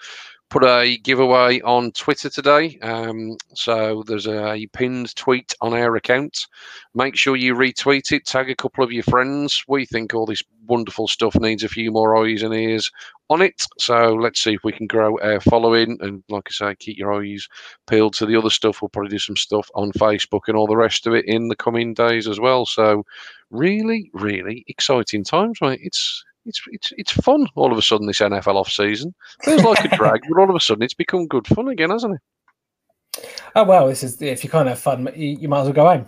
put 0.50 0.64
a 0.64 0.96
giveaway 0.98 1.61
on 1.61 1.92
Twitter 1.92 2.30
today. 2.30 2.78
Um, 2.80 3.37
so 3.54 4.02
there's 4.06 4.26
a 4.26 4.66
pinned 4.72 5.14
tweet 5.14 5.54
on 5.61 5.74
our 5.74 5.96
account. 5.96 6.46
Make 6.94 7.16
sure 7.16 7.37
you 7.37 7.54
retweet 7.54 8.12
it, 8.12 8.24
tag 8.24 8.48
a 8.50 8.56
couple 8.56 8.82
of 8.82 8.92
your 8.92 9.02
friends. 9.02 9.62
We 9.68 9.84
think 9.84 10.14
all 10.14 10.26
this 10.26 10.42
wonderful 10.66 11.08
stuff 11.08 11.34
needs 11.37 11.64
a 11.64 11.68
few 11.68 11.90
more 11.90 12.16
eyes 12.16 12.42
and 12.42 12.54
ears 12.54 12.90
on 13.30 13.42
it. 13.42 13.62
So 13.78 14.14
let's 14.14 14.42
see 14.42 14.54
if 14.54 14.64
we 14.64 14.72
can 14.72 14.87
grow 14.87 15.18
our 15.20 15.40
following. 15.40 15.98
And 16.00 16.22
like 16.28 16.48
I 16.48 16.50
say, 16.52 16.74
keep 16.76 16.98
your 16.98 17.12
eyes 17.12 17.46
peeled 17.87 18.14
to 18.14 18.26
the 18.26 18.37
other 18.37 18.50
stuff. 18.50 18.80
We'll 18.80 18.88
probably 18.88 19.11
do 19.11 19.18
some 19.18 19.37
stuff 19.37 19.70
on 19.74 19.92
Facebook 19.92 20.42
and 20.48 20.56
all 20.56 20.66
the 20.66 20.76
rest 20.76 21.06
of 21.06 21.14
it 21.14 21.26
in 21.26 21.48
the 21.48 21.56
coming 21.56 21.94
days 21.94 22.26
as 22.26 22.40
well. 22.40 22.64
So 22.64 23.04
really, 23.50 24.11
really 24.14 24.64
exciting 24.68 25.24
times, 25.24 25.58
mate. 25.61 25.80
It's 25.82 26.24
it's 26.48 26.62
it's 26.72 26.92
it's 26.96 27.12
fun 27.12 27.46
all 27.54 27.70
of 27.70 27.78
a 27.78 27.82
sudden 27.82 28.06
this 28.06 28.20
NFL 28.20 28.54
off 28.56 28.70
season. 28.70 29.14
Feels 29.42 29.62
like 29.62 29.84
a 29.84 29.96
drag, 29.96 30.22
but 30.28 30.40
all 30.40 30.50
of 30.50 30.56
a 30.56 30.61
sudden 30.61 30.82
it's 30.82 30.94
become 30.94 31.26
good 31.26 31.46
fun 31.46 31.68
again, 31.68 31.90
hasn't 31.90 32.16
it? 32.16 33.24
Oh 33.54 33.64
well, 33.64 33.88
this 33.88 34.02
is 34.02 34.20
if 34.20 34.42
you 34.42 34.50
can't 34.50 34.68
have 34.68 34.78
fun, 34.78 35.08
you, 35.14 35.28
you 35.40 35.48
might 35.48 35.61
as 35.61 35.64
well 35.66 35.74
go 35.74 35.88
home. 35.88 36.06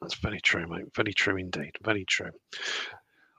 That's 0.00 0.14
very 0.14 0.40
true, 0.40 0.66
mate. 0.66 0.86
Very 0.94 1.12
true 1.12 1.36
indeed. 1.36 1.72
Very 1.82 2.04
true. 2.04 2.30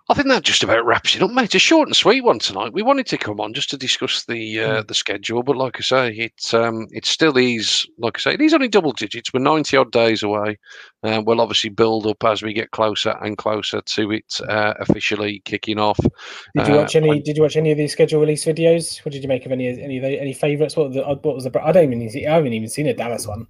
I 0.10 0.13
think 0.13 0.30
that 0.30 0.43
just 0.43 0.63
about 0.63 0.86
wraps 0.86 1.15
it 1.15 1.22
up, 1.22 1.32
mate. 1.32 1.54
A 1.54 1.60
short 1.60 1.89
and 1.89 1.96
sweet 1.96 2.24
one 2.24 2.39
tonight. 2.39 2.72
We 2.72 2.82
wanted 2.82 3.08
to 3.08 3.17
come 3.17 3.41
on 3.41 3.54
just 3.54 3.70
to 3.72 3.78
discuss 3.78 4.24
the 4.24 4.62
uh, 4.62 4.82
mm. 4.82 4.88
the 4.88 4.93
schedule, 4.93 5.43
but 5.43 5.58
like 5.58 5.76
I 5.78 5.82
say, 5.82 6.12
it 6.13 6.54
um, 6.54 6.88
it 6.91 7.06
still 7.06 7.38
is. 7.38 7.86
Like 7.98 8.17
I 8.17 8.20
say, 8.22 8.34
it 8.36 8.41
is 8.41 8.54
only 8.54 8.70
double 8.70 8.93
digits. 8.93 9.34
We're 9.34 9.41
ninety 9.41 9.76
odd 9.76 9.91
days 9.91 10.24
away. 10.24 10.60
Uh, 11.04 11.22
we'll 11.26 11.41
obviously 11.41 11.72
build 11.72 12.08
up 12.08 12.24
as 12.24 12.41
we 12.41 12.54
get 12.54 12.72
closer 12.72 13.17
and 13.22 13.38
closer 13.38 13.82
to 13.82 14.12
it 14.12 14.39
uh, 14.48 14.76
officially 14.80 15.41
kicking 15.43 15.78
off. 15.78 16.00
Did 16.56 16.67
you 16.70 16.76
watch 16.76 16.96
uh, 16.96 17.00
any? 17.00 17.10
When, 17.10 17.22
did 17.24 17.36
you 17.36 17.43
watch 17.43 17.58
any 17.58 17.72
of 17.72 17.78
these 17.78 17.91
schedule 17.91 18.22
release 18.22 18.46
videos? 18.46 19.04
What 19.04 19.12
did 19.12 19.24
you 19.24 19.30
make 19.30 19.46
of 19.46 19.52
any 19.52 19.67
any 19.67 19.98
of 19.98 20.04
the, 20.04 20.22
any 20.22 20.34
favourites? 20.34 20.78
What, 20.78 20.93
the, 20.93 21.04
what 21.04 21.36
was 21.36 21.43
the? 21.43 21.62
I 21.62 21.74
don't 21.74 21.91
even 21.91 22.10
see. 22.10 22.26
I 22.26 22.36
haven't 22.36 22.54
even 22.54 22.70
seen 22.70 22.88
a 22.88 22.93
Dallas 22.93 23.28
one. 23.28 23.46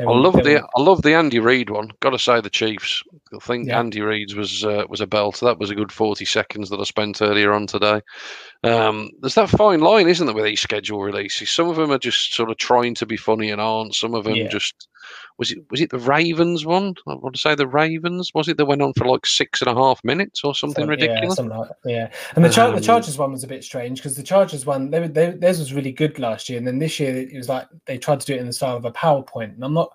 I 0.00 0.04
love 0.04 0.34
the 0.34 0.62
I 0.76 0.80
love 0.80 1.02
the 1.02 1.14
Andy 1.14 1.38
Reid 1.38 1.70
one. 1.70 1.90
Got 2.00 2.10
to 2.10 2.18
say 2.18 2.40
the 2.40 2.50
Chiefs. 2.50 3.02
I 3.34 3.38
think 3.38 3.68
yeah. 3.68 3.78
Andy 3.78 4.00
Reid's 4.00 4.34
was 4.34 4.64
uh, 4.64 4.84
was 4.88 5.00
a 5.00 5.06
belt. 5.06 5.40
That 5.40 5.58
was 5.58 5.70
a 5.70 5.74
good 5.74 5.92
forty 5.92 6.24
seconds 6.24 6.70
that 6.70 6.80
I 6.80 6.84
spent 6.84 7.20
earlier 7.20 7.52
on 7.52 7.66
today. 7.66 8.00
Um, 8.64 9.10
there's 9.20 9.34
that 9.34 9.50
fine 9.50 9.80
line, 9.80 10.08
isn't 10.08 10.26
there, 10.26 10.34
with 10.34 10.44
these 10.44 10.60
schedule 10.60 11.02
releases? 11.02 11.50
Some 11.50 11.68
of 11.68 11.76
them 11.76 11.90
are 11.90 11.98
just 11.98 12.34
sort 12.34 12.50
of 12.50 12.56
trying 12.56 12.94
to 12.96 13.06
be 13.06 13.16
funny 13.16 13.50
and 13.50 13.60
aren't. 13.60 13.94
Some 13.94 14.14
of 14.14 14.24
them 14.24 14.36
yeah. 14.36 14.48
just 14.48 14.88
was 15.40 15.50
it 15.50 15.58
was 15.70 15.80
it 15.80 15.88
the 15.88 15.98
Ravens 15.98 16.66
one? 16.66 16.94
I 17.08 17.14
want 17.14 17.34
to 17.34 17.40
say 17.40 17.54
the 17.54 17.66
Ravens. 17.66 18.30
Was 18.34 18.46
it 18.46 18.58
that 18.58 18.66
went 18.66 18.82
on 18.82 18.92
for 18.92 19.06
like 19.06 19.24
six 19.24 19.62
and 19.62 19.70
a 19.70 19.74
half 19.74 20.04
minutes 20.04 20.44
or 20.44 20.54
something 20.54 20.86
ridiculous? 20.86 21.22
Yeah, 21.22 21.34
something 21.34 21.58
like 21.58 21.70
yeah. 21.86 22.12
And 22.36 22.44
the, 22.44 22.50
Char- 22.50 22.68
um, 22.68 22.74
the 22.74 22.82
Chargers 22.82 23.16
one 23.16 23.32
was 23.32 23.42
a 23.42 23.46
bit 23.48 23.64
strange 23.64 23.98
because 23.98 24.14
the 24.14 24.22
Chargers 24.22 24.66
one, 24.66 24.90
they, 24.90 25.08
they, 25.08 25.30
theirs 25.30 25.58
was 25.58 25.72
really 25.72 25.92
good 25.92 26.18
last 26.18 26.50
year, 26.50 26.58
and 26.58 26.66
then 26.66 26.78
this 26.78 27.00
year 27.00 27.16
it 27.16 27.34
was 27.34 27.48
like 27.48 27.66
they 27.86 27.96
tried 27.96 28.20
to 28.20 28.26
do 28.26 28.34
it 28.34 28.40
in 28.40 28.46
the 28.46 28.52
style 28.52 28.76
of 28.76 28.84
a 28.84 28.92
PowerPoint, 28.92 29.54
and 29.54 29.64
I'm 29.64 29.74
not. 29.74 29.90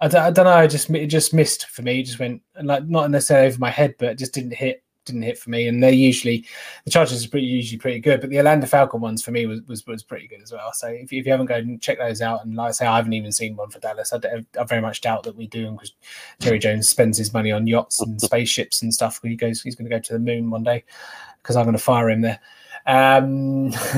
I 0.00 0.08
don't, 0.08 0.34
don't 0.34 0.44
know. 0.46 0.52
I 0.52 0.66
just 0.66 0.88
it 0.88 1.08
just 1.08 1.34
missed 1.34 1.66
for 1.66 1.82
me. 1.82 2.00
It 2.00 2.04
just 2.04 2.18
went 2.18 2.40
like 2.62 2.86
not 2.86 3.10
necessarily 3.10 3.48
over 3.48 3.58
my 3.58 3.70
head, 3.70 3.96
but 3.98 4.08
it 4.08 4.18
just 4.18 4.32
didn't 4.32 4.54
hit 4.54 4.82
didn't 5.06 5.22
hit 5.22 5.38
for 5.38 5.50
me. 5.50 5.68
And 5.68 5.82
they're 5.82 5.92
usually 5.92 6.44
the 6.84 6.90
Chargers 6.90 7.24
are 7.24 7.28
pretty 7.28 7.46
usually 7.46 7.78
pretty 7.78 8.00
good, 8.00 8.20
but 8.20 8.30
the 8.30 8.38
Orlando 8.38 8.66
Falcon 8.66 9.00
ones 9.00 9.24
for 9.24 9.30
me 9.30 9.46
was 9.46 9.62
was, 9.62 9.86
was 9.86 10.02
pretty 10.02 10.26
good 10.28 10.42
as 10.42 10.52
well. 10.52 10.72
So 10.72 10.88
if, 10.88 11.12
if 11.12 11.24
you 11.24 11.32
haven't 11.32 11.46
gone 11.46 11.60
and 11.60 11.82
check 11.82 11.98
those 11.98 12.20
out, 12.20 12.44
and 12.44 12.54
like 12.54 12.68
I 12.68 12.72
say, 12.72 12.86
I 12.86 12.96
haven't 12.96 13.14
even 13.14 13.32
seen 13.32 13.56
one 13.56 13.70
for 13.70 13.78
Dallas. 13.78 14.12
I, 14.12 14.20
I 14.60 14.64
very 14.64 14.82
much 14.82 15.00
doubt 15.00 15.22
that 15.22 15.36
we 15.36 15.46
do 15.46 15.70
because 15.72 15.92
Jerry 16.40 16.58
Jones 16.58 16.88
spends 16.88 17.16
his 17.16 17.32
money 17.32 17.52
on 17.52 17.66
yachts 17.66 18.00
and 18.00 18.20
spaceships 18.20 18.82
and 18.82 18.92
stuff. 18.92 19.20
He 19.22 19.36
goes, 19.36 19.62
he's 19.62 19.74
going 19.74 19.88
to 19.88 19.96
go 19.96 20.00
to 20.00 20.12
the 20.12 20.18
moon 20.18 20.50
one 20.50 20.64
day 20.64 20.84
because 21.42 21.56
I'm 21.56 21.64
going 21.64 21.76
to 21.76 21.82
fire 21.82 22.10
him 22.10 22.20
there. 22.20 22.40
Um, 22.86 23.70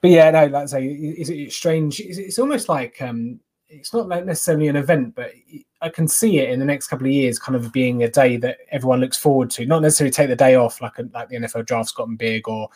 but 0.00 0.10
yeah, 0.10 0.30
no, 0.30 0.46
like 0.46 0.64
I 0.64 0.66
say, 0.66 0.86
it's, 0.86 1.30
it's 1.30 1.56
strange. 1.56 2.00
It's, 2.00 2.18
it's 2.18 2.38
almost 2.38 2.68
like 2.68 3.00
um, 3.00 3.40
it's 3.70 3.94
not 3.94 4.08
like 4.08 4.24
necessarily 4.24 4.66
an 4.68 4.76
event, 4.76 5.14
but 5.14 5.32
I 5.80 5.88
can 5.88 6.08
see 6.08 6.38
it 6.38 6.50
in 6.50 6.58
the 6.58 6.64
next 6.64 6.88
couple 6.88 7.06
of 7.06 7.12
years, 7.12 7.38
kind 7.38 7.54
of 7.54 7.72
being 7.72 8.02
a 8.02 8.10
day 8.10 8.36
that 8.38 8.58
everyone 8.70 9.00
looks 9.00 9.16
forward 9.16 9.48
to. 9.50 9.64
Not 9.64 9.80
necessarily 9.80 10.10
take 10.10 10.28
the 10.28 10.36
day 10.36 10.56
off, 10.56 10.80
like 10.82 10.98
a, 10.98 11.08
like 11.14 11.28
the 11.28 11.36
NFL 11.36 11.66
draft's 11.66 11.92
gotten 11.92 12.16
big 12.16 12.48
or 12.48 12.68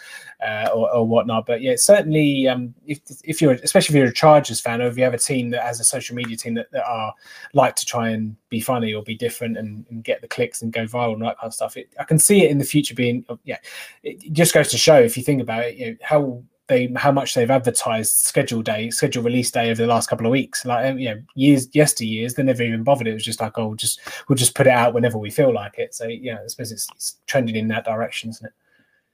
uh, 0.47 0.69
or, 0.73 0.91
or, 0.91 1.07
whatnot. 1.07 1.47
But 1.47 1.61
yeah, 1.61 1.75
certainly, 1.77 2.47
um, 2.49 2.75
if 2.87 3.01
if 3.25 3.43
you're 3.43 3.53
especially 3.53 3.95
if 3.95 3.99
you're 3.99 4.09
a 4.09 4.15
Chargers 4.15 4.61
fan, 4.61 4.81
or 4.81 4.87
if 4.87 4.97
you 4.97 5.05
have 5.05 5.15
a 5.15 5.19
team 5.19 5.51
that 5.51 5.63
has 5.63 5.81
a 5.81 5.85
social 5.85 6.15
media 6.15 6.37
team 6.37 6.55
that, 6.55 6.71
that 6.71 6.87
are 6.87 7.13
like 7.53 7.75
to 7.77 7.85
try 7.85 8.11
and 8.11 8.37
be 8.49 8.61
funny 8.61 8.95
or 8.95 9.03
be 9.03 9.17
different 9.17 9.59
and, 9.59 9.85
and 9.91 10.05
get 10.05 10.21
the 10.21 10.29
clicks 10.29 10.63
and 10.63 10.73
go 10.73 10.85
viral 10.85 11.15
and 11.15 11.23
that 11.23 11.39
kind 11.39 11.49
of 11.49 11.55
stuff, 11.55 11.77
it, 11.77 11.93
I 11.99 12.05
can 12.05 12.19
see 12.19 12.45
it 12.45 12.51
in 12.51 12.59
the 12.59 12.65
future 12.65 12.95
being. 12.95 13.27
Yeah, 13.43 13.59
it 14.05 14.33
just 14.33 14.55
goes 14.55 14.71
to 14.71 14.79
show 14.79 15.01
if 15.01 15.17
you 15.17 15.25
think 15.25 15.43
about 15.43 15.65
it, 15.65 15.77
you 15.77 15.91
know, 15.91 15.97
how 16.03 16.43
they 16.66 16.92
how 16.96 17.12
much 17.12 17.35
they've 17.35 17.50
advertised 17.50 18.12
schedule 18.12 18.62
day, 18.62 18.90
schedule 18.90 19.22
release 19.22 19.50
day 19.50 19.70
over 19.70 19.83
the 19.83 19.88
last 19.88 20.09
couple 20.09 20.27
of 20.27 20.33
weeks. 20.33 20.64
Like 20.64 20.98
you 20.98 21.11
know, 21.11 21.22
years 21.35 21.68
yesteryears, 21.68 22.35
they 22.35 22.42
never 22.42 22.62
even 22.62 22.85
bothered. 22.85 23.07
It 23.07 23.14
was 23.14 23.24
just 23.24 23.40
like, 23.40 23.59
oh, 23.59 23.68
we'll 23.68 23.77
just 23.77 24.00
we'll 24.29 24.37
just 24.37 24.55
put 24.55 24.66
it 24.66 24.72
out 24.72 24.94
whenever 24.94 25.18
we 25.18 25.31
feel 25.31 25.53
like 25.53 25.79
it. 25.79 25.94
So 25.94 26.07
yeah, 26.07 26.38
I 26.42 26.46
suppose 26.46 26.72
it's, 26.72 26.88
it's 26.94 27.16
trending 27.27 27.57
in 27.57 27.68
that 27.68 27.85
direction, 27.85 28.31
isn't 28.31 28.46
it? 28.46 28.53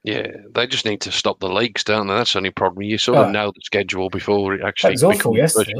Yeah, 0.03 0.31
they 0.55 0.65
just 0.65 0.85
need 0.85 1.01
to 1.01 1.11
stop 1.11 1.39
the 1.39 1.49
leaks, 1.49 1.83
don't 1.83 2.07
they? 2.07 2.15
That's 2.15 2.33
the 2.33 2.39
only 2.39 2.49
problem. 2.49 2.81
You 2.83 2.97
sort 2.97 3.19
of 3.19 3.27
oh. 3.27 3.31
know 3.31 3.51
the 3.51 3.61
schedule 3.61 4.09
before 4.09 4.55
it 4.55 4.61
actually. 4.63 4.95
That 4.95 5.07
was 5.07 5.17
awful 5.17 5.37
yesterday. 5.37 5.73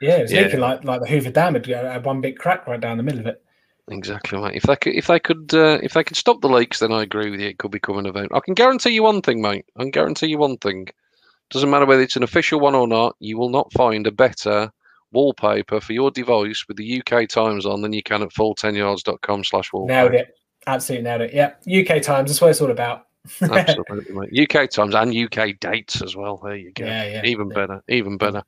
Yeah, 0.00 0.16
it 0.16 0.22
was 0.22 0.32
yeah. 0.32 0.40
looking 0.42 0.60
like 0.60 0.84
like 0.84 1.00
the 1.00 1.08
Hoover 1.08 1.30
Dam 1.30 1.54
had, 1.54 1.66
had 1.66 2.04
one 2.04 2.20
big 2.20 2.38
crack 2.38 2.66
right 2.66 2.80
down 2.80 2.98
the 2.98 3.02
middle 3.02 3.20
of 3.20 3.26
it. 3.26 3.42
Exactly 3.88 4.38
right. 4.38 4.54
If 4.54 4.62
they 4.62 4.76
could, 4.76 4.94
if 4.94 5.06
they 5.08 5.20
could, 5.20 5.52
uh, 5.52 5.78
if 5.82 5.92
they 5.92 6.04
could 6.04 6.16
stop 6.16 6.40
the 6.40 6.48
leaks, 6.48 6.78
then 6.78 6.92
I 6.92 7.02
agree 7.02 7.30
with 7.30 7.40
you. 7.40 7.48
It 7.48 7.58
could 7.58 7.70
become 7.70 7.98
an 7.98 8.06
event. 8.06 8.30
I 8.32 8.40
can 8.40 8.54
guarantee 8.54 8.90
you 8.90 9.02
one 9.02 9.20
thing, 9.20 9.42
mate. 9.42 9.66
I 9.76 9.82
can 9.82 9.90
guarantee 9.90 10.28
you 10.28 10.38
one 10.38 10.56
thing. 10.56 10.88
Doesn't 11.50 11.70
matter 11.70 11.86
whether 11.86 12.02
it's 12.02 12.16
an 12.16 12.22
official 12.22 12.60
one 12.60 12.74
or 12.74 12.88
not, 12.88 13.16
you 13.20 13.38
will 13.38 13.50
not 13.50 13.72
find 13.72 14.06
a 14.06 14.12
better 14.12 14.70
wallpaper 15.12 15.80
for 15.80 15.92
your 15.92 16.10
device 16.10 16.64
with 16.66 16.76
the 16.76 17.02
UK 17.02 17.28
times 17.28 17.64
on 17.64 17.82
than 17.82 17.92
you 17.92 18.02
can 18.02 18.22
at 18.22 18.30
full10yards.com 18.30 19.44
slash 19.44 19.72
wallpaper. 19.72 19.94
Nailed 19.94 20.14
it. 20.14 20.34
Absolutely 20.66 21.04
nailed 21.04 21.20
it. 21.22 21.34
Yeah. 21.34 21.52
UK 21.66 22.02
times. 22.02 22.30
That's 22.30 22.40
what 22.40 22.50
it's 22.50 22.60
all 22.60 22.70
about. 22.70 23.06
Absolutely, 23.40 24.14
mate. 24.14 24.50
UK 24.50 24.68
times 24.68 24.94
and 24.94 25.16
UK 25.16 25.58
dates 25.58 26.02
as 26.02 26.14
well. 26.14 26.40
There 26.42 26.56
you 26.56 26.72
go. 26.72 26.84
Yeah, 26.84 27.04
yeah, 27.04 27.24
even 27.24 27.48
yeah. 27.48 27.54
better. 27.54 27.82
Even 27.88 28.18
better. 28.18 28.42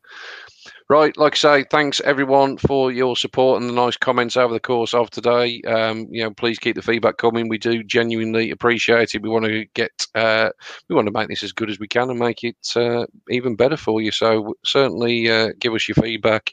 Right, 0.88 1.16
like 1.16 1.32
I 1.32 1.36
say, 1.36 1.64
thanks 1.68 2.00
everyone 2.04 2.58
for 2.58 2.92
your 2.92 3.16
support 3.16 3.60
and 3.60 3.68
the 3.68 3.74
nice 3.74 3.96
comments 3.96 4.36
over 4.36 4.54
the 4.54 4.60
course 4.60 4.94
of 4.94 5.10
today. 5.10 5.60
Um, 5.62 6.06
you 6.12 6.22
know, 6.22 6.30
please 6.30 6.60
keep 6.60 6.76
the 6.76 6.82
feedback 6.82 7.16
coming. 7.16 7.48
We 7.48 7.58
do 7.58 7.82
genuinely 7.82 8.52
appreciate 8.52 9.12
it. 9.12 9.22
We 9.22 9.28
want 9.28 9.46
to 9.46 9.64
get, 9.74 10.06
uh, 10.14 10.50
we 10.88 10.94
want 10.94 11.06
to 11.06 11.12
make 11.12 11.26
this 11.28 11.42
as 11.42 11.50
good 11.50 11.70
as 11.70 11.80
we 11.80 11.88
can 11.88 12.08
and 12.08 12.20
make 12.20 12.44
it 12.44 12.56
uh, 12.76 13.04
even 13.28 13.56
better 13.56 13.76
for 13.76 14.00
you. 14.00 14.12
So 14.12 14.54
certainly 14.64 15.28
uh, 15.28 15.48
give 15.58 15.74
us 15.74 15.88
your 15.88 15.96
feedback. 15.96 16.52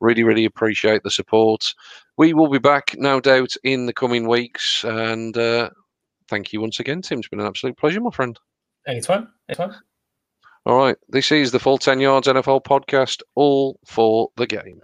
Really, 0.00 0.22
really 0.22 0.46
appreciate 0.46 1.02
the 1.02 1.10
support. 1.10 1.74
We 2.16 2.32
will 2.32 2.48
be 2.48 2.58
back, 2.58 2.94
no 2.96 3.20
doubt, 3.20 3.52
in 3.64 3.84
the 3.84 3.92
coming 3.92 4.26
weeks. 4.26 4.82
And 4.84 5.36
uh, 5.36 5.68
thank 6.30 6.54
you 6.54 6.62
once 6.62 6.80
again, 6.80 7.02
Tim. 7.02 7.18
It's 7.18 7.28
been 7.28 7.40
an 7.40 7.46
absolute 7.46 7.76
pleasure, 7.76 8.00
my 8.00 8.10
friend. 8.10 8.38
Anytime. 8.86 9.28
Anytime. 9.46 9.74
All 10.66 10.78
right, 10.78 10.96
this 11.10 11.30
is 11.30 11.52
the 11.52 11.60
Full 11.60 11.76
10 11.76 12.00
Yards 12.00 12.26
NFL 12.26 12.64
podcast, 12.64 13.20
all 13.34 13.78
for 13.84 14.30
the 14.36 14.46
game. 14.46 14.80